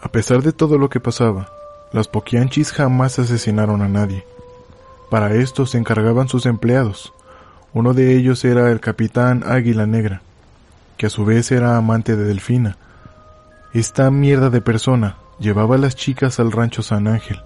A 0.00 0.08
pesar 0.08 0.42
de 0.42 0.52
todo 0.52 0.76
lo 0.76 0.88
que 0.88 1.00
pasaba, 1.00 1.48
las 1.92 2.08
Poquianchis 2.08 2.72
jamás 2.72 3.18
asesinaron 3.18 3.80
a 3.80 3.88
nadie. 3.88 4.26
Para 5.14 5.32
esto 5.32 5.64
se 5.64 5.78
encargaban 5.78 6.26
sus 6.26 6.44
empleados. 6.44 7.14
Uno 7.72 7.94
de 7.94 8.16
ellos 8.16 8.44
era 8.44 8.72
el 8.72 8.80
capitán 8.80 9.44
Águila 9.46 9.86
Negra, 9.86 10.22
que 10.96 11.06
a 11.06 11.08
su 11.08 11.24
vez 11.24 11.52
era 11.52 11.76
amante 11.76 12.16
de 12.16 12.24
Delfina. 12.24 12.78
Esta 13.72 14.10
mierda 14.10 14.50
de 14.50 14.60
persona 14.60 15.14
llevaba 15.38 15.76
a 15.76 15.78
las 15.78 15.94
chicas 15.94 16.40
al 16.40 16.50
rancho 16.50 16.82
San 16.82 17.06
Ángel, 17.06 17.40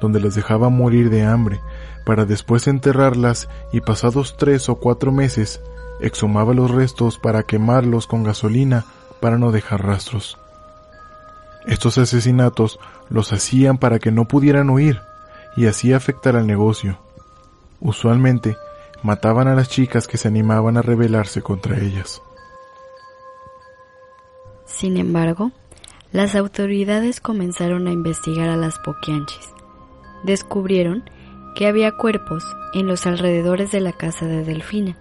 donde 0.00 0.20
las 0.20 0.34
dejaba 0.34 0.70
morir 0.70 1.10
de 1.10 1.22
hambre, 1.24 1.60
para 2.06 2.24
después 2.24 2.66
enterrarlas 2.66 3.46
y 3.74 3.82
pasados 3.82 4.38
tres 4.38 4.70
o 4.70 4.76
cuatro 4.76 5.12
meses 5.12 5.60
exhumaba 6.00 6.54
los 6.54 6.70
restos 6.70 7.18
para 7.18 7.42
quemarlos 7.42 8.06
con 8.06 8.22
gasolina 8.22 8.86
para 9.20 9.36
no 9.36 9.52
dejar 9.52 9.84
rastros. 9.84 10.38
Estos 11.66 11.98
asesinatos 11.98 12.80
los 13.10 13.34
hacían 13.34 13.76
para 13.76 13.98
que 13.98 14.10
no 14.10 14.24
pudieran 14.24 14.70
huir 14.70 15.02
y 15.56 15.66
así 15.66 15.92
afectar 15.92 16.36
al 16.36 16.46
negocio. 16.46 16.98
Usualmente 17.80 18.56
mataban 19.02 19.48
a 19.48 19.54
las 19.54 19.68
chicas 19.68 20.06
que 20.06 20.16
se 20.16 20.28
animaban 20.28 20.76
a 20.76 20.82
rebelarse 20.82 21.42
contra 21.42 21.78
ellas. 21.78 22.22
Sin 24.64 24.96
embargo, 24.96 25.52
las 26.12 26.34
autoridades 26.34 27.20
comenzaron 27.20 27.86
a 27.86 27.92
investigar 27.92 28.48
a 28.48 28.56
las 28.56 28.78
poquianchis. 28.78 29.50
Descubrieron 30.24 31.08
que 31.54 31.66
había 31.66 31.92
cuerpos 31.92 32.44
en 32.74 32.86
los 32.86 33.06
alrededores 33.06 33.72
de 33.72 33.80
la 33.80 33.92
casa 33.92 34.26
de 34.26 34.44
Delfina, 34.44 34.96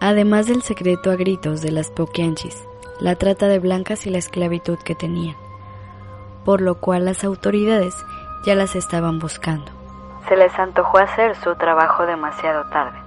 además 0.00 0.46
del 0.46 0.62
secreto 0.62 1.10
a 1.10 1.16
gritos 1.16 1.62
de 1.62 1.72
las 1.72 1.90
poquianchis, 1.90 2.56
la 3.00 3.16
trata 3.16 3.48
de 3.48 3.58
blancas 3.58 4.06
y 4.06 4.10
la 4.10 4.18
esclavitud 4.18 4.78
que 4.84 4.94
tenían 4.94 5.36
por 6.46 6.60
lo 6.60 6.76
cual 6.76 7.04
las 7.04 7.24
autoridades 7.24 7.96
ya 8.46 8.54
las 8.54 8.76
estaban 8.76 9.18
buscando. 9.18 9.75
Se 10.28 10.36
les 10.36 10.58
antojó 10.58 10.98
hacer 10.98 11.36
su 11.36 11.54
trabajo 11.54 12.04
demasiado 12.04 12.68
tarde. 12.70 12.98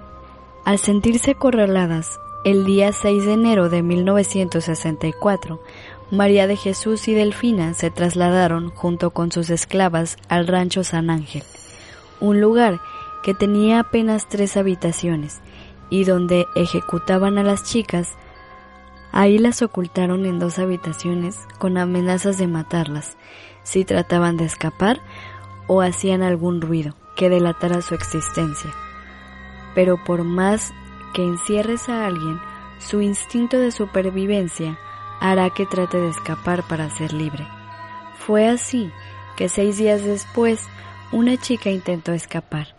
Al 0.65 0.77
sentirse 0.77 1.31
acorraladas, 1.31 2.19
el 2.45 2.65
día 2.65 2.93
6 2.93 3.25
de 3.25 3.33
enero 3.33 3.69
de 3.69 3.83
1964, 3.83 5.59
María 6.11 6.47
de 6.47 6.55
Jesús 6.55 7.07
y 7.07 7.13
Delfina 7.13 7.73
se 7.73 7.91
trasladaron 7.91 8.69
junto 8.69 9.11
con 9.11 9.31
sus 9.31 9.49
esclavas 9.49 10.17
al 10.29 10.47
rancho 10.47 10.83
San 10.83 11.09
Ángel, 11.09 11.43
un 12.21 12.39
lugar 12.39 12.79
que 13.23 13.33
tenía 13.33 13.79
apenas 13.79 14.27
tres 14.27 14.55
habitaciones 14.55 15.41
y 15.89 16.05
donde 16.05 16.45
ejecutaban 16.55 17.37
a 17.37 17.43
las 17.43 17.63
chicas. 17.63 18.15
Ahí 19.11 19.37
las 19.37 19.61
ocultaron 19.61 20.25
en 20.25 20.39
dos 20.39 20.59
habitaciones 20.59 21.45
con 21.57 21.77
amenazas 21.77 22.37
de 22.37 22.47
matarlas 22.47 23.17
si 23.63 23.83
trataban 23.83 24.37
de 24.37 24.45
escapar 24.45 25.01
o 25.67 25.81
hacían 25.81 26.23
algún 26.23 26.61
ruido 26.61 26.95
que 27.19 27.29
delatara 27.29 27.81
su 27.81 27.95
existencia. 27.95 28.71
Pero 29.75 30.01
por 30.01 30.23
más 30.23 30.71
que 31.13 31.21
encierres 31.21 31.89
a 31.89 32.05
alguien, 32.05 32.39
su 32.79 33.01
instinto 33.01 33.59
de 33.59 33.71
supervivencia 33.71 34.79
hará 35.19 35.49
que 35.49 35.65
trate 35.65 35.97
de 35.97 36.07
escapar 36.07 36.65
para 36.69 36.89
ser 36.89 37.11
libre. 37.11 37.45
Fue 38.25 38.47
así 38.47 38.89
que 39.35 39.49
seis 39.49 39.77
días 39.77 40.01
después 40.01 40.61
una 41.11 41.35
chica 41.35 41.69
intentó 41.69 42.13
escapar. 42.13 42.69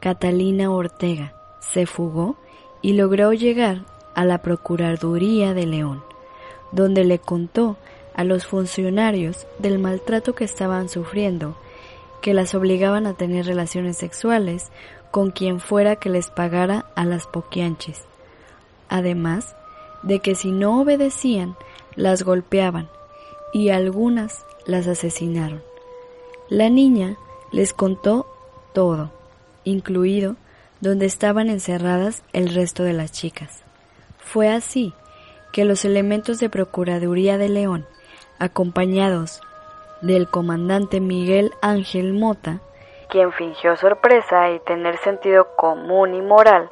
Catalina 0.00 0.70
Ortega 0.70 1.34
se 1.60 1.84
fugó 1.84 2.38
y 2.80 2.94
logró 2.94 3.34
llegar 3.34 3.84
a 4.14 4.24
la 4.24 4.38
Procuraduría 4.38 5.52
de 5.52 5.66
León, 5.66 6.02
donde 6.72 7.04
le 7.04 7.18
contó 7.18 7.76
a 8.14 8.24
los 8.24 8.46
funcionarios 8.46 9.46
del 9.58 9.78
maltrato 9.78 10.34
que 10.34 10.44
estaban 10.44 10.88
sufriendo, 10.88 11.54
que 12.24 12.32
las 12.32 12.54
obligaban 12.54 13.06
a 13.06 13.12
tener 13.12 13.44
relaciones 13.44 13.98
sexuales 13.98 14.72
con 15.10 15.30
quien 15.30 15.60
fuera 15.60 15.96
que 15.96 16.08
les 16.08 16.28
pagara 16.28 16.86
a 16.94 17.04
las 17.04 17.26
poquianches. 17.26 18.00
Además 18.88 19.54
de 20.02 20.20
que 20.20 20.34
si 20.34 20.50
no 20.50 20.80
obedecían, 20.80 21.54
las 21.96 22.22
golpeaban 22.22 22.88
y 23.52 23.68
algunas 23.68 24.46
las 24.64 24.86
asesinaron. 24.86 25.62
La 26.48 26.70
niña 26.70 27.18
les 27.52 27.74
contó 27.74 28.24
todo, 28.72 29.12
incluido 29.64 30.36
donde 30.80 31.04
estaban 31.04 31.50
encerradas 31.50 32.22
el 32.32 32.54
resto 32.54 32.84
de 32.84 32.94
las 32.94 33.12
chicas. 33.12 33.60
Fue 34.16 34.48
así 34.48 34.94
que 35.52 35.66
los 35.66 35.84
elementos 35.84 36.40
de 36.40 36.48
Procuraduría 36.48 37.36
de 37.36 37.50
León 37.50 37.84
acompañados 38.38 39.42
del 40.04 40.28
comandante 40.28 41.00
Miguel 41.00 41.52
Ángel 41.62 42.12
Mota, 42.12 42.60
quien 43.08 43.32
fingió 43.32 43.76
sorpresa 43.76 44.50
y 44.50 44.60
tener 44.60 44.98
sentido 44.98 45.48
común 45.56 46.14
y 46.14 46.20
moral, 46.20 46.68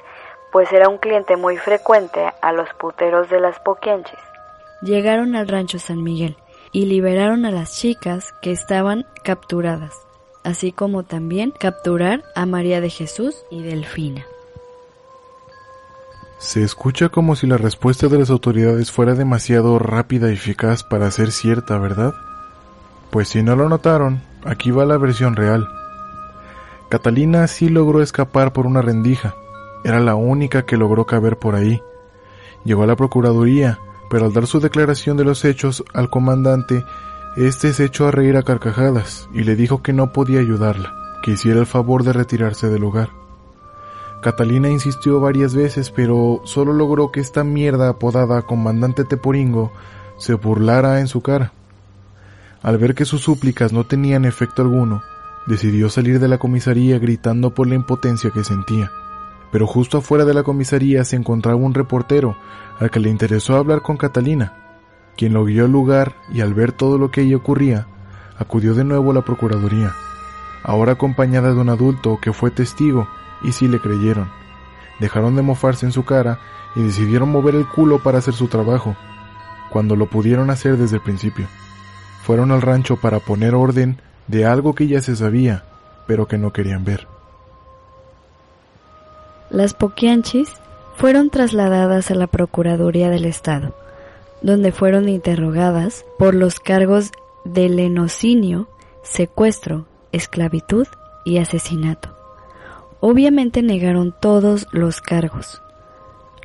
pues 0.51 0.71
era 0.73 0.89
un 0.89 0.99
cliente 0.99 1.37
muy 1.37 1.57
frecuente 1.57 2.21
a 2.41 2.53
los 2.53 2.69
puteros 2.75 3.31
de 3.31 3.41
las 3.41 3.59
Poquianches. 3.61 4.19
Llegaron 4.83 5.35
al 5.35 5.49
rancho 5.49 5.79
San 5.79 6.03
Miguel 6.03 6.37
y 6.73 6.87
liberaron 6.87 7.47
a 7.47 7.51
las 7.51 7.79
chicas 7.79 8.35
que 8.43 8.51
estaban 8.51 9.07
capturadas, 9.23 9.95
así 10.45 10.73
como 10.73 11.05
también 11.05 11.53
capturar 11.53 12.23
a 12.35 12.45
María 12.45 12.81
de 12.81 12.91
Jesús 12.91 13.45
y 13.51 13.63
Delfina. 13.63 14.27
Se 16.39 16.63
escucha 16.63 17.09
como 17.09 17.37
si 17.37 17.47
la 17.47 17.57
respuesta 17.57 18.09
de 18.09 18.19
las 18.19 18.31
autoridades 18.31 18.91
fuera 18.91 19.15
demasiado 19.15 19.79
rápida 19.79 20.29
y 20.31 20.35
eficaz 20.35 20.83
para 20.83 21.11
ser 21.13 21.31
cierta, 21.31 21.79
¿verdad? 21.79 22.15
Pues 23.13 23.29
si 23.29 23.43
no 23.43 23.57
lo 23.57 23.69
notaron, 23.69 24.23
aquí 24.43 24.71
va 24.71 24.87
la 24.87 24.97
versión 24.97 25.37
real. 25.37 25.69
Catalina 26.89 27.47
sí 27.47 27.69
logró 27.69 28.01
escapar 28.01 28.55
por 28.55 28.67
una 28.67 28.81
rendija, 28.81 29.35
era 29.85 30.01
la 30.01 30.15
única 30.15 30.65
que 30.65 30.79
logró 30.79 31.05
caber 31.05 31.39
por 31.39 31.55
ahí. 31.55 31.83
Llegó 32.65 32.85
a 32.85 32.87
la 32.87 32.97
Procuraduría, 32.97 33.79
pero 34.09 34.25
al 34.25 34.33
dar 34.33 34.47
su 34.47 34.61
declaración 34.61 35.19
de 35.19 35.25
los 35.25 35.45
hechos 35.45 35.85
al 35.93 36.09
comandante, 36.09 36.87
éste 37.37 37.75
se 37.75 37.85
echó 37.85 38.09
a 38.09 38.13
reír 38.13 38.39
a 38.39 38.45
carcajadas 38.45 39.29
y 39.35 39.45
le 39.45 39.57
dijo 39.57 39.83
que 39.83 39.93
no 39.93 40.15
podía 40.15 40.41
ayudarla, 40.41 40.95
que 41.23 41.33
hiciera 41.33 41.61
el 41.61 41.67
favor 41.67 42.05
de 42.05 42.15
retirarse 42.15 42.71
del 42.71 42.85
hogar. 42.85 43.11
Catalina 44.23 44.71
insistió 44.71 45.21
varias 45.21 45.55
veces, 45.55 45.91
pero 45.91 46.41
solo 46.45 46.73
logró 46.73 47.13
que 47.13 47.21
esta 47.21 47.45
mierda 47.45 47.91
apodada 47.91 48.41
Comandante 48.41 49.05
Teporingo 49.05 49.71
se 50.17 50.33
burlara 50.33 51.01
en 51.01 51.09
su 51.09 51.21
cara. 51.21 51.53
Al 52.63 52.79
ver 52.79 52.95
que 52.95 53.05
sus 53.05 53.23
súplicas 53.23 53.73
no 53.73 53.85
tenían 53.85 54.25
efecto 54.25 54.63
alguno, 54.63 55.03
decidió 55.47 55.89
salir 55.89 56.21
de 56.21 56.29
la 56.29 56.39
comisaría 56.39 56.99
gritando 56.99 57.55
por 57.55 57.67
la 57.67 57.75
impotencia 57.75 58.31
que 58.31 58.45
sentía. 58.45 58.93
Pero 59.51 59.67
justo 59.67 59.99
afuera 59.99 60.25
de 60.25 60.35
la 60.35 60.45
comisaría 60.45 61.05
se 61.05 61.17
encontraba 61.17 61.57
un 61.57 61.75
reportero 61.75 62.37
al 62.79 62.91
que 62.91 63.01
le 63.01 63.11
interesó 63.11 63.57
hablar 63.57 63.83
con 63.83 63.97
Catalina, 63.97 64.55
quien 65.17 65.33
lo 65.33 65.45
guió 65.45 65.65
al 65.65 65.73
lugar 65.73 66.15
y 66.33 66.41
al 66.41 66.55
ver 66.55 66.73
todo 66.73 66.99
lo 66.99 67.11
que 67.11 67.23
allí 67.23 67.35
ocurría, 67.35 67.87
acudió 68.39 68.75
de 68.75 68.85
nuevo 68.85 69.11
a 69.11 69.15
la 69.15 69.23
Procuraduría, 69.23 69.93
ahora 70.63 70.93
acompañada 70.93 71.53
de 71.53 71.61
un 71.61 71.69
adulto 71.69 72.19
que 72.21 72.33
fue 72.33 72.51
testigo 72.51 73.09
y 73.43 73.53
sí 73.53 73.69
le 73.69 73.81
creyeron. 73.81 74.31
Dejaron 75.01 75.35
de 75.35 75.43
mofarse 75.43 75.85
en 75.85 75.93
su 75.93 76.05
cara 76.05 76.39
y 76.77 76.83
decidieron 76.83 77.31
mover 77.31 77.57
el 77.57 77.67
culo 77.67 77.99
para 77.99 78.19
hacer 78.19 78.35
su 78.35 78.47
trabajo, 78.47 78.97
cuando 79.71 79.97
lo 79.97 80.07
pudieron 80.07 80.49
hacer 80.51 80.77
desde 80.77 80.97
el 80.97 81.03
principio. 81.03 81.49
Fueron 82.23 82.53
al 82.53 82.63
rancho 82.63 82.97
para 82.97 83.21
poner 83.21 83.55
orden 83.55 84.01
de 84.29 84.47
algo 84.47 84.75
que 84.75 84.87
ya 84.87 85.01
se 85.01 85.17
sabía, 85.17 85.65
pero 86.07 86.27
que 86.27 86.39
no 86.39 86.53
querían 86.53 86.85
ver. 86.85 87.07
Las 89.51 89.75
Poquianchis 89.75 90.49
fueron 90.97 91.31
trasladadas 91.31 92.11
a 92.11 92.15
la 92.15 92.27
Procuraduría 92.27 93.11
del 93.11 93.25
Estado, 93.25 93.75
donde 94.41 94.73
fueron 94.73 95.09
interrogadas 95.09 96.05
por 96.19 96.35
los 96.35 96.61
cargos 96.61 97.11
de 97.45 97.69
lenocinio, 97.69 98.69
secuestro, 99.03 99.87
esclavitud 100.13 100.87
y 101.25 101.39
asesinato. 101.39 102.17
Obviamente 103.01 103.63
negaron 103.63 104.15
todos 104.19 104.69
los 104.73 105.01
cargos. 105.01 105.61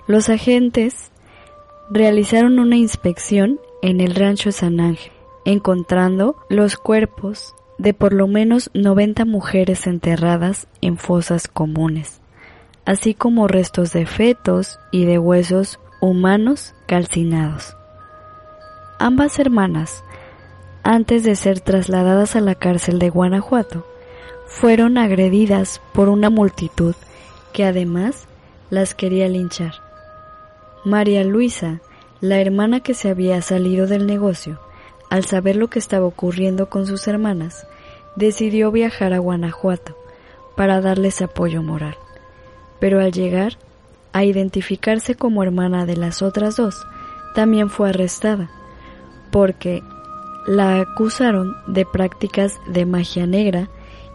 Los 0.08 0.30
agentes 0.30 1.12
realizaron 1.90 2.60
una 2.60 2.78
inspección 2.78 3.60
en 3.82 4.02
el 4.02 4.16
rancho 4.16 4.52
San 4.52 4.80
Ángel, 4.80 5.12
encontrando 5.48 6.36
los 6.50 6.76
cuerpos 6.76 7.56
de 7.78 7.94
por 7.94 8.12
lo 8.12 8.28
menos 8.28 8.70
90 8.74 9.24
mujeres 9.24 9.88
enterradas 9.88 10.68
en 10.82 10.98
fosas 10.98 11.48
comunes, 11.48 12.20
así 12.84 13.14
como 13.14 13.48
restos 13.48 13.94
de 13.94 14.06
fetos 14.06 14.78
y 14.92 15.06
de 15.06 15.20
huesos 15.20 15.80
humanos 16.02 16.76
calcinados. 16.86 17.78
Ambas 19.00 19.40
hermanas, 19.40 20.04
antes 20.84 21.24
de 21.24 21.38
ser 21.38 21.62
trasladadas 21.62 22.36
a 22.36 22.42
la 22.42 22.56
cárcel 22.56 23.00
de 23.00 23.10
Guanajuato, 23.10 23.88
fueron 24.48 24.98
agredidas 24.98 25.82
por 25.94 26.10
una 26.10 26.30
multitud 26.30 26.96
que 27.54 27.64
además 27.64 28.28
las 28.70 28.94
quería 28.94 29.30
linchar. 29.30 29.76
María 30.84 31.24
Luisa, 31.24 31.80
la 32.20 32.42
hermana 32.42 32.82
que 32.82 32.94
se 32.94 33.10
había 33.10 33.42
salido 33.42 33.88
del 33.88 34.08
negocio, 34.08 34.60
al 35.10 35.26
saber 35.26 35.56
lo 35.56 35.70
que 35.70 35.80
estaba 35.80 36.06
ocurriendo 36.06 36.70
con 36.70 36.86
sus 36.86 37.08
hermanas, 37.08 37.66
decidió 38.16 38.72
viajar 38.72 39.14
a 39.14 39.20
Guanajuato 39.20 39.98
para 40.56 40.82
darles 40.82 41.22
apoyo 41.22 41.62
moral. 41.62 41.96
Pero 42.80 43.00
al 43.00 43.12
llegar 43.12 43.58
a 44.14 44.24
identificarse 44.24 45.16
como 45.16 45.44
hermana 45.44 45.86
de 45.86 45.96
las 45.96 46.22
otras 46.22 46.58
dos, 46.58 46.86
también 47.36 47.70
fue 47.70 47.90
arrestada, 47.90 48.50
porque 49.32 49.84
la 50.48 50.80
acusaron 50.80 51.56
de 51.68 51.86
prácticas 51.86 52.54
de 52.68 52.86
magia 52.86 53.28
negra 53.28 53.70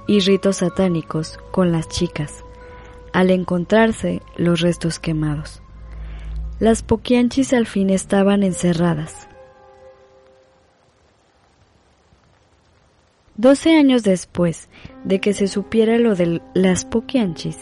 y 0.09 0.21
ritos 0.21 0.57
satánicos 0.57 1.39
con 1.53 1.71
las 1.71 1.89
chicas, 1.89 2.45
al 3.13 3.31
encontrarse 3.31 4.23
los 4.37 4.61
restos 4.61 4.99
quemados. 4.99 5.63
Las 6.59 6.83
poquianchis 6.83 7.53
al 7.53 7.67
fin 7.67 7.91
estaban 7.91 8.43
encerradas. 8.43 9.29
Doce 13.37 13.77
años 13.77 14.03
después 14.03 14.69
de 15.05 15.19
que 15.19 15.33
se 15.33 15.49
supiera 15.49 15.97
lo 15.97 16.15
de 16.15 16.43
las 16.53 16.85
poquianchis, 16.85 17.57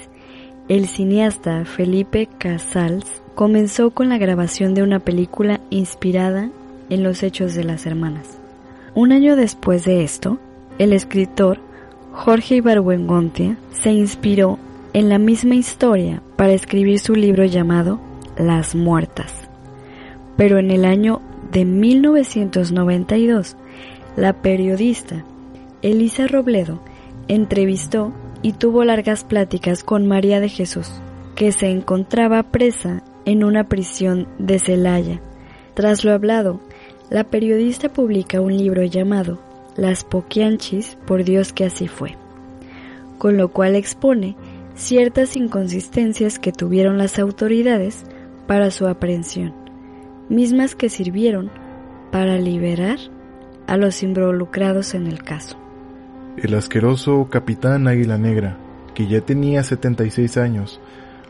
el 0.69 0.89
cineasta 0.89 1.65
Felipe 1.65 2.29
Casals 2.39 3.23
comenzó 3.37 3.93
con 3.93 4.09
la 4.09 4.19
grabación 4.19 4.75
de 4.75 4.83
una 4.83 4.99
película 4.99 5.61
inspirada 5.71 6.51
en 6.89 7.05
los 7.05 7.23
hechos 7.23 7.55
de 7.55 7.63
las 7.63 7.87
hermanas. 7.87 8.41
Un 8.97 9.13
año 9.13 9.37
después 9.37 9.85
de 9.85 10.03
esto, 10.03 10.39
el 10.79 10.93
escritor 10.93 11.61
Jorge 12.13 12.57
Ibargüengoitia 12.57 13.57
se 13.71 13.93
inspiró 13.93 14.59
en 14.93 15.09
la 15.09 15.19
misma 15.19 15.55
historia 15.55 16.21
para 16.35 16.53
escribir 16.53 16.99
su 16.99 17.15
libro 17.15 17.45
llamado 17.45 18.01
Las 18.37 18.75
Muertas. 18.75 19.49
Pero 20.37 20.59
en 20.59 20.73
el 20.73 20.85
año 20.85 21.23
de 21.53 21.65
1992, 21.65 23.57
la 24.17 24.33
periodista 24.33 25.25
Elisa 25.83 26.27
Robledo 26.27 26.79
entrevistó 27.27 28.13
y 28.43 28.53
tuvo 28.53 28.85
largas 28.85 29.25
pláticas 29.25 29.83
con 29.83 30.07
María 30.07 30.39
de 30.39 30.51
Jesús, 30.51 30.91
que 31.35 31.53
se 31.53 31.71
encontraba 31.71 32.43
presa 32.43 33.03
en 33.25 33.45
una 33.45 33.65
prisión 33.65 34.29
de 34.39 34.59
Celaya. 34.59 35.21
Tras 35.73 36.05
lo 36.05 36.13
hablado, 36.13 36.61
la 37.09 37.25
periodista 37.25 37.91
publica 37.91 38.43
un 38.43 38.57
libro 38.57 38.85
llamado 38.85 39.41
las 39.77 40.05
poquianchis, 40.05 40.99
por 41.07 41.25
Dios 41.25 41.55
que 41.55 41.65
así 41.65 41.89
fue, 41.89 42.17
con 43.17 43.39
lo 43.39 43.49
cual 43.49 43.75
expone 43.75 44.37
ciertas 44.75 45.35
inconsistencias 45.37 46.39
que 46.39 46.53
tuvieron 46.53 46.99
las 46.99 47.19
autoridades 47.19 48.05
para 48.47 48.71
su 48.71 48.87
aprehensión, 48.87 49.55
mismas 50.29 50.75
que 50.75 50.91
sirvieron 50.91 51.51
para 52.13 52.37
liberar 52.37 52.99
a 53.67 53.79
los 53.79 54.03
involucrados 54.03 54.95
en 54.95 55.07
el 55.07 55.23
caso. 55.23 55.57
El 56.37 56.55
asqueroso 56.55 57.29
capitán 57.29 57.89
Águila 57.89 58.17
Negra, 58.17 58.57
que 58.95 59.07
ya 59.07 59.21
tenía 59.21 59.63
76 59.63 60.37
años, 60.37 60.81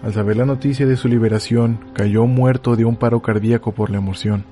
al 0.02 0.12
saber 0.12 0.36
la 0.36 0.44
noticia 0.44 0.86
de 0.86 0.96
su 0.96 1.08
liberación, 1.08 1.80
cayó 1.94 2.26
muerto 2.26 2.76
de 2.76 2.84
un 2.84 2.96
paro 2.96 3.20
cardíaco 3.20 3.72
por 3.72 3.90
la 3.90 3.98
emoción. 3.98 4.44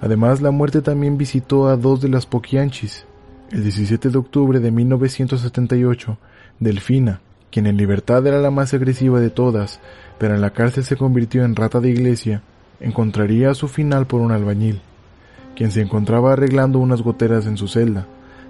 Además, 0.00 0.42
la 0.42 0.50
muerte 0.50 0.82
también 0.82 1.16
visitó 1.16 1.68
a 1.68 1.76
dos 1.76 2.00
de 2.00 2.08
las 2.08 2.26
Poquianchis. 2.26 3.06
El 3.50 3.62
17 3.62 4.10
de 4.10 4.18
octubre 4.18 4.58
de 4.60 4.70
1978, 4.70 6.18
Delfina, 6.58 7.20
quien 7.50 7.66
en 7.66 7.76
libertad 7.76 8.26
era 8.26 8.40
la 8.40 8.50
más 8.50 8.74
agresiva 8.74 9.20
de 9.20 9.30
todas, 9.30 9.80
pero 10.18 10.34
en 10.34 10.40
la 10.40 10.50
cárcel 10.50 10.84
se 10.84 10.96
convirtió 10.96 11.44
en 11.44 11.54
rata 11.54 11.80
de 11.80 11.90
iglesia, 11.90 12.42
encontraría 12.80 13.54
su 13.54 13.68
final 13.68 14.06
por 14.06 14.20
un 14.20 14.32
albañil, 14.32 14.80
quien 15.54 15.70
se 15.70 15.82
encontraba 15.82 16.32
arreglando 16.32 16.78
unas 16.78 17.00
goteras 17.00 17.46
en 17.46 17.56
su 17.56 17.68
celda. 17.68 18.06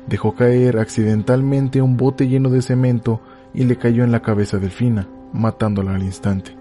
Dejó 0.06 0.34
caer 0.34 0.78
accidentalmente 0.78 1.80
un 1.80 1.96
bote 1.96 2.28
lleno 2.28 2.50
de 2.50 2.62
cemento 2.62 3.20
y 3.54 3.64
le 3.64 3.76
cayó 3.76 4.04
en 4.04 4.12
la 4.12 4.20
cabeza 4.20 4.56
a 4.56 4.60
Delfina, 4.60 5.08
matándola 5.32 5.94
al 5.94 6.02
instante. 6.02 6.56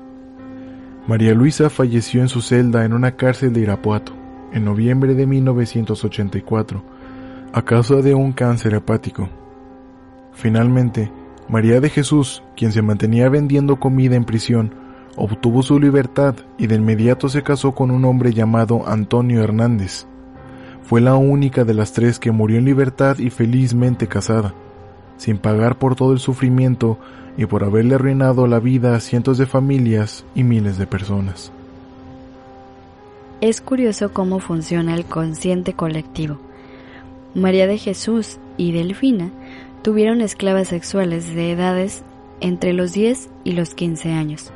María 1.08 1.34
Luisa 1.34 1.70
falleció 1.70 2.22
en 2.22 2.30
su 2.30 2.42
celda 2.42 2.86
en 2.86 2.94
una 2.94 3.16
cárcel 3.16 3.54
de 3.54 3.62
Irapuato 3.62 4.14
en 4.54 4.66
noviembre 4.66 5.16
de 5.16 5.26
1984 5.26 6.84
a 7.54 7.62
causa 7.64 7.96
de 7.96 8.14
un 8.14 8.32
cáncer 8.32 8.74
hepático. 8.74 9.30
Finalmente, 10.34 11.12
María 11.50 11.82
de 11.82 11.90
Jesús, 11.90 12.44
quien 12.56 12.72
se 12.72 12.82
mantenía 12.82 13.28
vendiendo 13.30 13.78
comida 13.78 14.16
en 14.16 14.24
prisión, 14.24 14.74
obtuvo 15.18 15.64
su 15.64 15.80
libertad 15.80 16.36
y 16.58 16.68
de 16.68 16.76
inmediato 16.76 17.28
se 17.28 17.44
casó 17.44 17.74
con 17.74 17.92
un 17.92 18.06
hombre 18.06 18.34
llamado 18.34 18.88
Antonio 18.88 19.44
Hernández. 19.44 20.08
Fue 20.84 21.02
la 21.02 21.16
única 21.16 21.64
de 21.64 21.74
las 21.74 21.94
tres 21.94 22.20
que 22.20 22.32
murió 22.32 22.58
en 22.58 22.66
libertad 22.66 23.18
y 23.20 23.30
felizmente 23.30 24.08
casada, 24.08 24.54
sin 25.18 25.38
pagar 25.38 25.78
por 25.78 25.96
todo 25.96 26.14
el 26.14 26.20
sufrimiento 26.20 26.98
y 27.38 27.46
por 27.46 27.64
haberle 27.64 27.96
arruinado 27.96 28.48
la 28.48 28.60
vida 28.60 28.96
a 28.96 29.00
cientos 29.00 29.38
de 29.38 29.46
familias 29.46 30.26
y 30.36 30.44
miles 30.44 30.78
de 30.78 30.88
personas. 30.88 31.52
Es 33.40 33.62
curioso 33.62 34.14
cómo 34.14 34.40
funciona 34.40 34.94
el 34.94 35.06
consciente 35.06 35.74
colectivo. 35.74 36.38
María 37.34 37.66
de 37.66 37.78
Jesús 37.78 38.38
y 38.58 38.72
Delfina 38.72 39.32
tuvieron 39.82 40.22
esclavas 40.22 40.68
sexuales 40.68 41.34
de 41.34 41.52
edades 41.52 42.04
entre 42.40 42.74
los 42.74 42.94
10 42.94 43.30
y 43.44 43.54
los 43.54 43.74
15 43.74 44.12
años, 44.12 44.52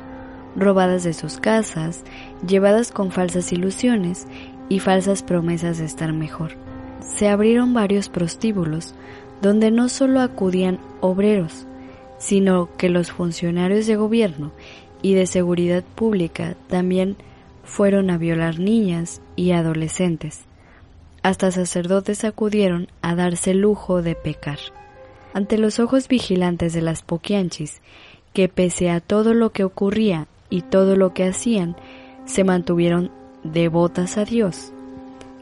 robadas 0.56 1.02
de 1.02 1.14
sus 1.14 1.38
casas, 1.38 2.04
llevadas 2.46 2.92
con 2.92 3.10
falsas 3.10 3.52
ilusiones 3.52 4.26
y 4.68 4.80
falsas 4.80 5.22
promesas 5.22 5.78
de 5.78 5.84
estar 5.84 6.12
mejor. 6.12 6.52
Se 7.00 7.28
abrieron 7.28 7.74
varios 7.74 8.08
prostíbulos 8.08 8.94
donde 9.42 9.70
no 9.70 9.88
solo 9.88 10.20
acudían 10.20 10.78
obreros, 11.00 11.66
sino 12.18 12.68
que 12.76 12.88
los 12.88 13.12
funcionarios 13.12 13.86
de 13.86 13.96
gobierno 13.96 14.52
y 15.02 15.14
de 15.14 15.26
seguridad 15.26 15.84
pública 15.94 16.56
también 16.68 17.16
fueron 17.64 18.10
a 18.10 18.18
violar 18.18 18.58
niñas 18.58 19.20
y 19.36 19.52
adolescentes. 19.52 20.40
Hasta 21.22 21.50
sacerdotes 21.50 22.24
acudieron 22.24 22.88
a 23.02 23.14
darse 23.14 23.54
lujo 23.54 24.02
de 24.02 24.14
pecar. 24.14 24.58
ante 25.34 25.58
los 25.58 25.80
ojos 25.80 26.08
vigilantes 26.08 26.72
de 26.72 26.80
las 26.80 27.02
Poquianchis, 27.02 27.82
que 28.32 28.48
pese 28.48 28.88
a 28.88 29.00
todo 29.00 29.34
lo 29.34 29.50
que 29.52 29.64
ocurría 29.64 30.28
y 30.48 30.62
todo 30.62 30.96
lo 30.96 31.12
que 31.12 31.24
hacían, 31.24 31.76
se 32.24 32.42
mantuvieron 32.42 33.10
devotas 33.52 34.18
a 34.18 34.24
Dios, 34.24 34.72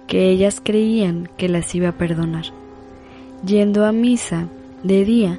que 0.07 0.30
ellas 0.30 0.61
creían 0.62 1.28
que 1.36 1.48
las 1.48 1.74
iba 1.74 1.90
a 1.90 1.98
perdonar, 1.98 2.46
yendo 3.44 3.84
a 3.84 3.92
misa 3.92 4.48
de 4.82 5.05
día 5.05 5.38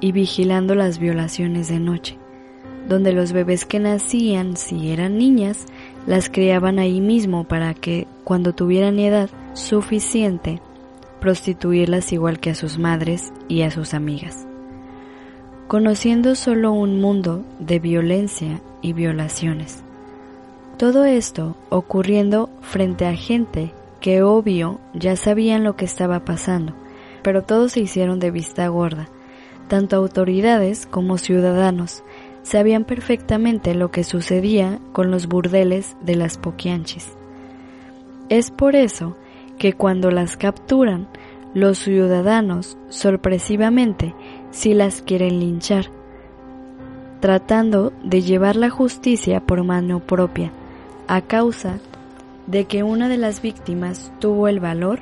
y 0.00 0.12
vigilando 0.12 0.74
las 0.74 0.98
violaciones 0.98 1.68
de 1.68 1.78
noche, 1.78 2.18
donde 2.88 3.12
los 3.12 3.32
bebés 3.32 3.64
que 3.64 3.78
nacían, 3.78 4.56
si 4.56 4.90
eran 4.90 5.18
niñas, 5.18 5.66
las 6.06 6.28
criaban 6.28 6.78
ahí 6.78 7.00
mismo 7.00 7.44
para 7.44 7.74
que, 7.74 8.06
cuando 8.24 8.54
tuvieran 8.54 8.98
edad 8.98 9.30
suficiente, 9.54 10.60
prostituirlas 11.20 12.12
igual 12.12 12.38
que 12.38 12.50
a 12.50 12.54
sus 12.54 12.78
madres 12.78 13.32
y 13.48 13.62
a 13.62 13.70
sus 13.70 13.94
amigas. 13.94 14.46
Conociendo 15.66 16.36
solo 16.36 16.72
un 16.72 17.00
mundo 17.00 17.44
de 17.58 17.80
violencia 17.80 18.60
y 18.82 18.92
violaciones. 18.92 19.82
Todo 20.78 21.06
esto 21.06 21.56
ocurriendo 21.70 22.50
frente 22.60 23.06
a 23.06 23.16
gente 23.16 23.72
que 23.98 24.22
obvio 24.22 24.78
ya 24.92 25.16
sabían 25.16 25.64
lo 25.64 25.74
que 25.74 25.86
estaba 25.86 26.20
pasando, 26.26 26.74
pero 27.22 27.42
todos 27.42 27.72
se 27.72 27.80
hicieron 27.80 28.20
de 28.20 28.30
vista 28.30 28.68
gorda. 28.68 29.08
Tanto 29.68 29.96
autoridades 29.96 30.84
como 30.84 31.16
ciudadanos 31.16 32.04
sabían 32.42 32.84
perfectamente 32.84 33.74
lo 33.74 33.90
que 33.90 34.04
sucedía 34.04 34.78
con 34.92 35.10
los 35.10 35.28
burdeles 35.28 35.96
de 36.02 36.14
las 36.14 36.36
Poquianchis. 36.36 37.08
Es 38.28 38.50
por 38.50 38.76
eso 38.76 39.16
que 39.58 39.72
cuando 39.72 40.10
las 40.10 40.36
capturan, 40.36 41.08
los 41.54 41.78
ciudadanos 41.78 42.76
sorpresivamente 42.90 44.14
sí 44.50 44.74
las 44.74 45.00
quieren 45.00 45.40
linchar, 45.40 45.86
tratando 47.20 47.94
de 48.04 48.20
llevar 48.20 48.56
la 48.56 48.68
justicia 48.68 49.40
por 49.40 49.64
mano 49.64 50.00
propia, 50.00 50.52
a 51.08 51.22
causa 51.22 51.78
de 52.46 52.64
que 52.64 52.82
una 52.82 53.08
de 53.08 53.16
las 53.16 53.42
víctimas 53.42 54.12
tuvo 54.18 54.48
el 54.48 54.60
valor, 54.60 55.00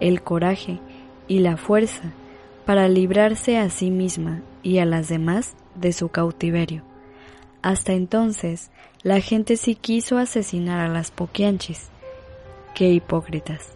el 0.00 0.22
coraje 0.22 0.80
y 1.28 1.40
la 1.40 1.56
fuerza 1.56 2.12
para 2.64 2.88
librarse 2.88 3.58
a 3.58 3.70
sí 3.70 3.90
misma 3.90 4.40
y 4.62 4.78
a 4.78 4.84
las 4.84 5.08
demás 5.08 5.54
de 5.74 5.92
su 5.92 6.08
cautiverio. 6.08 6.82
Hasta 7.62 7.92
entonces, 7.92 8.70
la 9.02 9.20
gente 9.20 9.56
sí 9.56 9.74
quiso 9.74 10.18
asesinar 10.18 10.80
a 10.80 10.88
las 10.88 11.10
poquianchis. 11.10 11.88
Qué 12.74 12.90
hipócritas. 12.90 13.72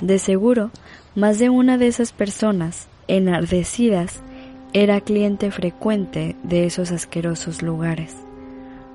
De 0.00 0.18
seguro, 0.18 0.70
más 1.14 1.38
de 1.38 1.50
una 1.50 1.78
de 1.78 1.86
esas 1.86 2.12
personas, 2.12 2.88
enardecidas, 3.08 4.20
era 4.72 5.00
cliente 5.00 5.50
frecuente 5.50 6.36
de 6.42 6.66
esos 6.66 6.90
asquerosos 6.92 7.62
lugares, 7.62 8.16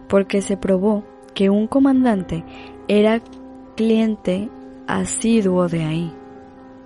porque 0.07 0.41
se 0.41 0.57
probó 0.57 1.03
que 1.37 1.51
un 1.51 1.67
comandante 1.67 2.43
era 2.87 3.21
cliente 3.75 4.49
asiduo 4.87 5.67
de 5.67 5.83
ahí. 5.83 6.11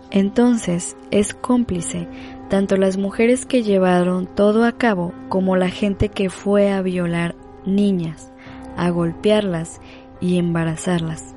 Entonces 0.09 0.97
es 1.09 1.33
cómplice 1.33 2.09
tanto 2.49 2.75
las 2.75 2.97
mujeres 2.97 3.45
que 3.45 3.63
llevaron 3.63 4.27
todo 4.27 4.65
a 4.65 4.73
cabo 4.73 5.13
como 5.29 5.55
la 5.55 5.69
gente 5.69 6.09
que 6.09 6.29
fue 6.29 6.69
a 6.69 6.81
violar 6.81 7.33
niñas, 7.65 8.33
a 8.75 8.89
golpearlas 8.89 9.79
y 10.19 10.37
embarazarlas. 10.37 11.33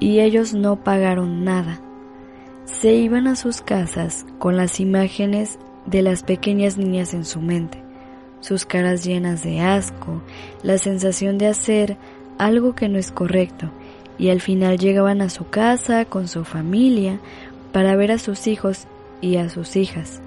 Y 0.00 0.20
ellos 0.20 0.54
no 0.54 0.82
pagaron 0.82 1.44
nada. 1.44 1.82
Se 2.64 2.94
iban 2.94 3.26
a 3.26 3.36
sus 3.36 3.60
casas 3.60 4.24
con 4.38 4.56
las 4.56 4.80
imágenes 4.80 5.58
de 5.84 6.00
las 6.00 6.22
pequeñas 6.22 6.78
niñas 6.78 7.12
en 7.12 7.26
su 7.26 7.42
mente, 7.42 7.84
sus 8.40 8.64
caras 8.64 9.04
llenas 9.04 9.42
de 9.42 9.60
asco, 9.60 10.22
la 10.62 10.78
sensación 10.78 11.36
de 11.36 11.48
hacer 11.48 11.98
algo 12.44 12.74
que 12.74 12.88
no 12.88 12.98
es 12.98 13.12
correcto, 13.12 13.70
y 14.18 14.30
al 14.30 14.40
final 14.40 14.78
llegaban 14.78 15.22
a 15.22 15.30
su 15.30 15.48
casa 15.48 16.04
con 16.04 16.28
su 16.28 16.44
familia 16.44 17.18
para 17.72 17.96
ver 17.96 18.12
a 18.12 18.18
sus 18.18 18.46
hijos 18.46 18.86
y 19.20 19.36
a 19.36 19.48
sus 19.48 19.76
hijas. 19.76 20.20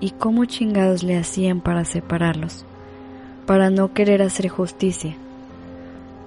¿Y 0.00 0.10
cómo 0.10 0.44
chingados 0.44 1.02
le 1.02 1.16
hacían 1.16 1.60
para 1.60 1.84
separarlos? 1.84 2.64
Para 3.46 3.70
no 3.70 3.92
querer 3.92 4.22
hacer 4.22 4.48
justicia. 4.48 5.16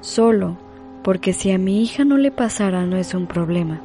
Solo 0.01 0.57
porque 1.03 1.33
si 1.33 1.51
a 1.51 1.57
mi 1.57 1.81
hija 1.81 2.03
no 2.03 2.17
le 2.17 2.31
pasara 2.31 2.85
no 2.85 2.97
es 2.97 3.13
un 3.13 3.27
problema. 3.27 3.79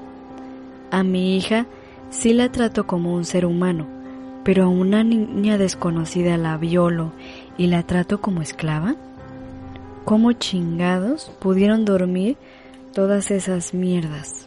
A 0.90 1.02
mi 1.02 1.36
hija 1.36 1.66
sí 2.10 2.32
la 2.32 2.50
trato 2.50 2.86
como 2.86 3.14
un 3.14 3.24
ser 3.24 3.46
humano, 3.46 3.86
pero 4.44 4.64
a 4.64 4.68
una 4.68 5.04
niña 5.04 5.56
desconocida 5.56 6.36
la 6.36 6.56
violo 6.56 7.12
y 7.56 7.68
la 7.68 7.82
trato 7.84 8.20
como 8.20 8.42
esclava. 8.42 8.96
¿Cómo 10.06 10.30
chingados 10.34 11.32
pudieron 11.40 11.84
dormir 11.84 12.36
todas 12.94 13.32
esas 13.32 13.74
mierdas? 13.74 14.46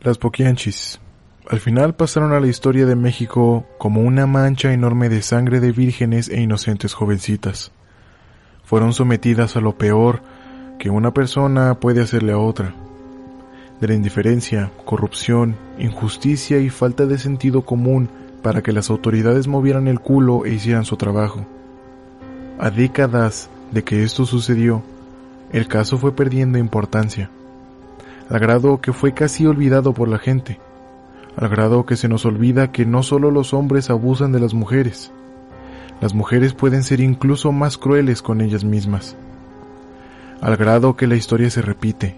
Las 0.00 0.16
Poquianchis. 0.18 1.00
Al 1.48 1.58
final 1.58 1.96
pasaron 1.96 2.34
a 2.34 2.38
la 2.38 2.46
historia 2.46 2.86
de 2.86 2.94
México 2.94 3.66
como 3.78 4.02
una 4.02 4.28
mancha 4.28 4.72
enorme 4.72 5.08
de 5.08 5.22
sangre 5.22 5.58
de 5.58 5.72
vírgenes 5.72 6.28
e 6.28 6.40
inocentes 6.40 6.94
jovencitas. 6.94 7.72
Fueron 8.62 8.92
sometidas 8.92 9.56
a 9.56 9.60
lo 9.60 9.76
peor 9.76 10.22
que 10.78 10.88
una 10.88 11.12
persona 11.12 11.80
puede 11.80 12.00
hacerle 12.00 12.30
a 12.30 12.38
otra. 12.38 12.76
De 13.80 13.88
la 13.88 13.94
indiferencia, 13.94 14.70
corrupción, 14.84 15.56
injusticia 15.80 16.60
y 16.60 16.70
falta 16.70 17.06
de 17.06 17.18
sentido 17.18 17.62
común 17.62 18.08
para 18.46 18.62
que 18.62 18.70
las 18.70 18.90
autoridades 18.90 19.48
movieran 19.48 19.88
el 19.88 19.98
culo 19.98 20.44
e 20.44 20.52
hicieran 20.52 20.84
su 20.84 20.96
trabajo. 20.96 21.44
A 22.60 22.70
décadas 22.70 23.50
de 23.72 23.82
que 23.82 24.04
esto 24.04 24.24
sucedió, 24.24 24.84
el 25.50 25.66
caso 25.66 25.98
fue 25.98 26.14
perdiendo 26.14 26.56
importancia 26.56 27.28
al 28.30 28.38
grado 28.38 28.80
que 28.80 28.92
fue 28.92 29.14
casi 29.14 29.46
olvidado 29.46 29.94
por 29.94 30.06
la 30.06 30.18
gente, 30.18 30.60
al 31.36 31.48
grado 31.48 31.86
que 31.86 31.96
se 31.96 32.06
nos 32.06 32.24
olvida 32.24 32.70
que 32.70 32.86
no 32.86 33.02
solo 33.02 33.32
los 33.32 33.52
hombres 33.52 33.90
abusan 33.90 34.30
de 34.30 34.38
las 34.38 34.54
mujeres, 34.54 35.10
las 36.00 36.14
mujeres 36.14 36.54
pueden 36.54 36.84
ser 36.84 37.00
incluso 37.00 37.50
más 37.50 37.76
crueles 37.76 38.22
con 38.22 38.40
ellas 38.40 38.62
mismas, 38.62 39.16
al 40.40 40.56
grado 40.56 40.94
que 40.94 41.08
la 41.08 41.16
historia 41.16 41.50
se 41.50 41.62
repite, 41.62 42.14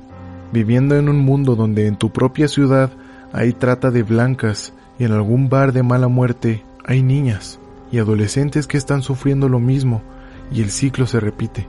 viviendo 0.52 0.94
en 0.94 1.08
un 1.08 1.20
mundo 1.20 1.56
donde 1.56 1.86
en 1.86 1.96
tu 1.96 2.10
propia 2.10 2.48
ciudad 2.48 2.90
hay 3.32 3.54
trata 3.54 3.90
de 3.90 4.02
blancas 4.02 4.74
y 4.98 5.04
en 5.04 5.12
algún 5.12 5.48
bar 5.48 5.72
de 5.72 5.82
mala 5.82 6.08
muerte 6.08 6.64
hay 6.84 7.02
niñas 7.02 7.58
y 7.92 7.98
adolescentes 7.98 8.66
que 8.66 8.76
están 8.76 9.02
sufriendo 9.02 9.48
lo 9.48 9.60
mismo 9.60 10.02
y 10.50 10.62
el 10.62 10.70
ciclo 10.70 11.06
se 11.06 11.20
repite. 11.20 11.68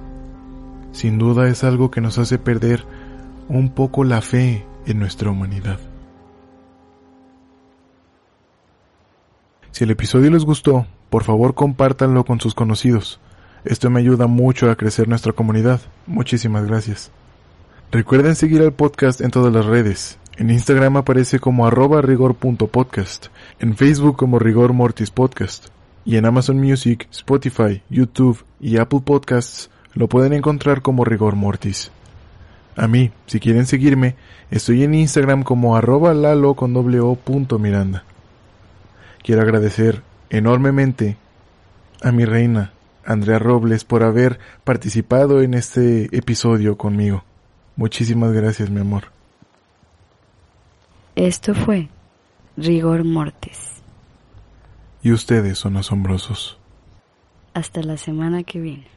Sin 0.91 1.17
duda 1.17 1.47
es 1.47 1.63
algo 1.63 1.91
que 1.91 2.01
nos 2.01 2.17
hace 2.17 2.39
perder 2.39 2.83
un 3.47 3.69
poco 3.69 4.03
la 4.03 4.21
fe 4.21 4.65
en 4.85 4.99
nuestra 4.99 5.29
humanidad. 5.29 5.79
Si 9.71 9.83
el 9.83 9.91
episodio 9.91 10.31
les 10.31 10.43
gustó, 10.43 10.87
por 11.09 11.23
favor 11.23 11.53
compártanlo 11.53 12.25
con 12.25 12.41
sus 12.41 12.53
conocidos. 12.53 13.19
Esto 13.65 13.89
me 13.89 13.99
ayuda 13.99 14.27
mucho 14.27 14.69
a 14.69 14.75
crecer 14.75 15.07
nuestra 15.07 15.33
comunidad. 15.33 15.81
Muchísimas 16.07 16.65
gracias. 16.65 17.11
Recuerden 17.91 18.35
seguir 18.35 18.61
al 18.61 18.73
podcast 18.73 19.21
en 19.21 19.31
todas 19.31 19.53
las 19.53 19.65
redes. 19.65 20.17
En 20.39 20.49
Instagram 20.51 20.95
aparece 20.95 21.41
como 21.41 21.67
arroba 21.67 22.01
rigor.podcast, 22.01 23.25
en 23.59 23.75
Facebook 23.75 24.15
como 24.15 24.39
Rigor 24.39 24.71
Mortis 24.71 25.11
Podcast, 25.11 25.67
y 26.05 26.15
en 26.15 26.25
Amazon 26.25 26.61
Music, 26.61 27.09
Spotify, 27.11 27.81
YouTube 27.89 28.45
y 28.61 28.77
Apple 28.77 29.01
Podcasts 29.03 29.69
lo 29.95 30.07
pueden 30.07 30.31
encontrar 30.31 30.81
como 30.81 31.03
Rigor 31.03 31.35
Mortis. 31.35 31.91
A 32.77 32.87
mí, 32.87 33.11
si 33.25 33.41
quieren 33.41 33.65
seguirme, 33.65 34.15
estoy 34.49 34.85
en 34.85 34.93
Instagram 34.93 35.43
como 35.43 35.75
arroba 35.75 36.13
lalo 36.13 36.53
con 36.53 36.73
doble 36.73 37.01
o 37.01 37.15
punto 37.15 37.59
miranda. 37.59 38.05
Quiero 39.21 39.41
agradecer 39.41 40.03
enormemente 40.29 41.17
a 42.01 42.13
mi 42.13 42.23
reina, 42.23 42.71
Andrea 43.03 43.39
Robles, 43.39 43.83
por 43.83 44.03
haber 44.03 44.39
participado 44.63 45.41
en 45.41 45.53
este 45.53 46.15
episodio 46.17 46.77
conmigo. 46.77 47.25
Muchísimas 47.75 48.31
gracias, 48.31 48.69
mi 48.69 48.79
amor. 48.79 49.18
Esto 51.19 51.53
fue 51.53 51.89
Rigor 52.55 53.03
Mortis. 53.03 53.83
Y 55.03 55.11
ustedes 55.11 55.57
son 55.57 55.75
asombrosos. 55.75 56.57
Hasta 57.53 57.83
la 57.83 57.97
semana 57.97 58.43
que 58.43 58.61
viene. 58.61 58.87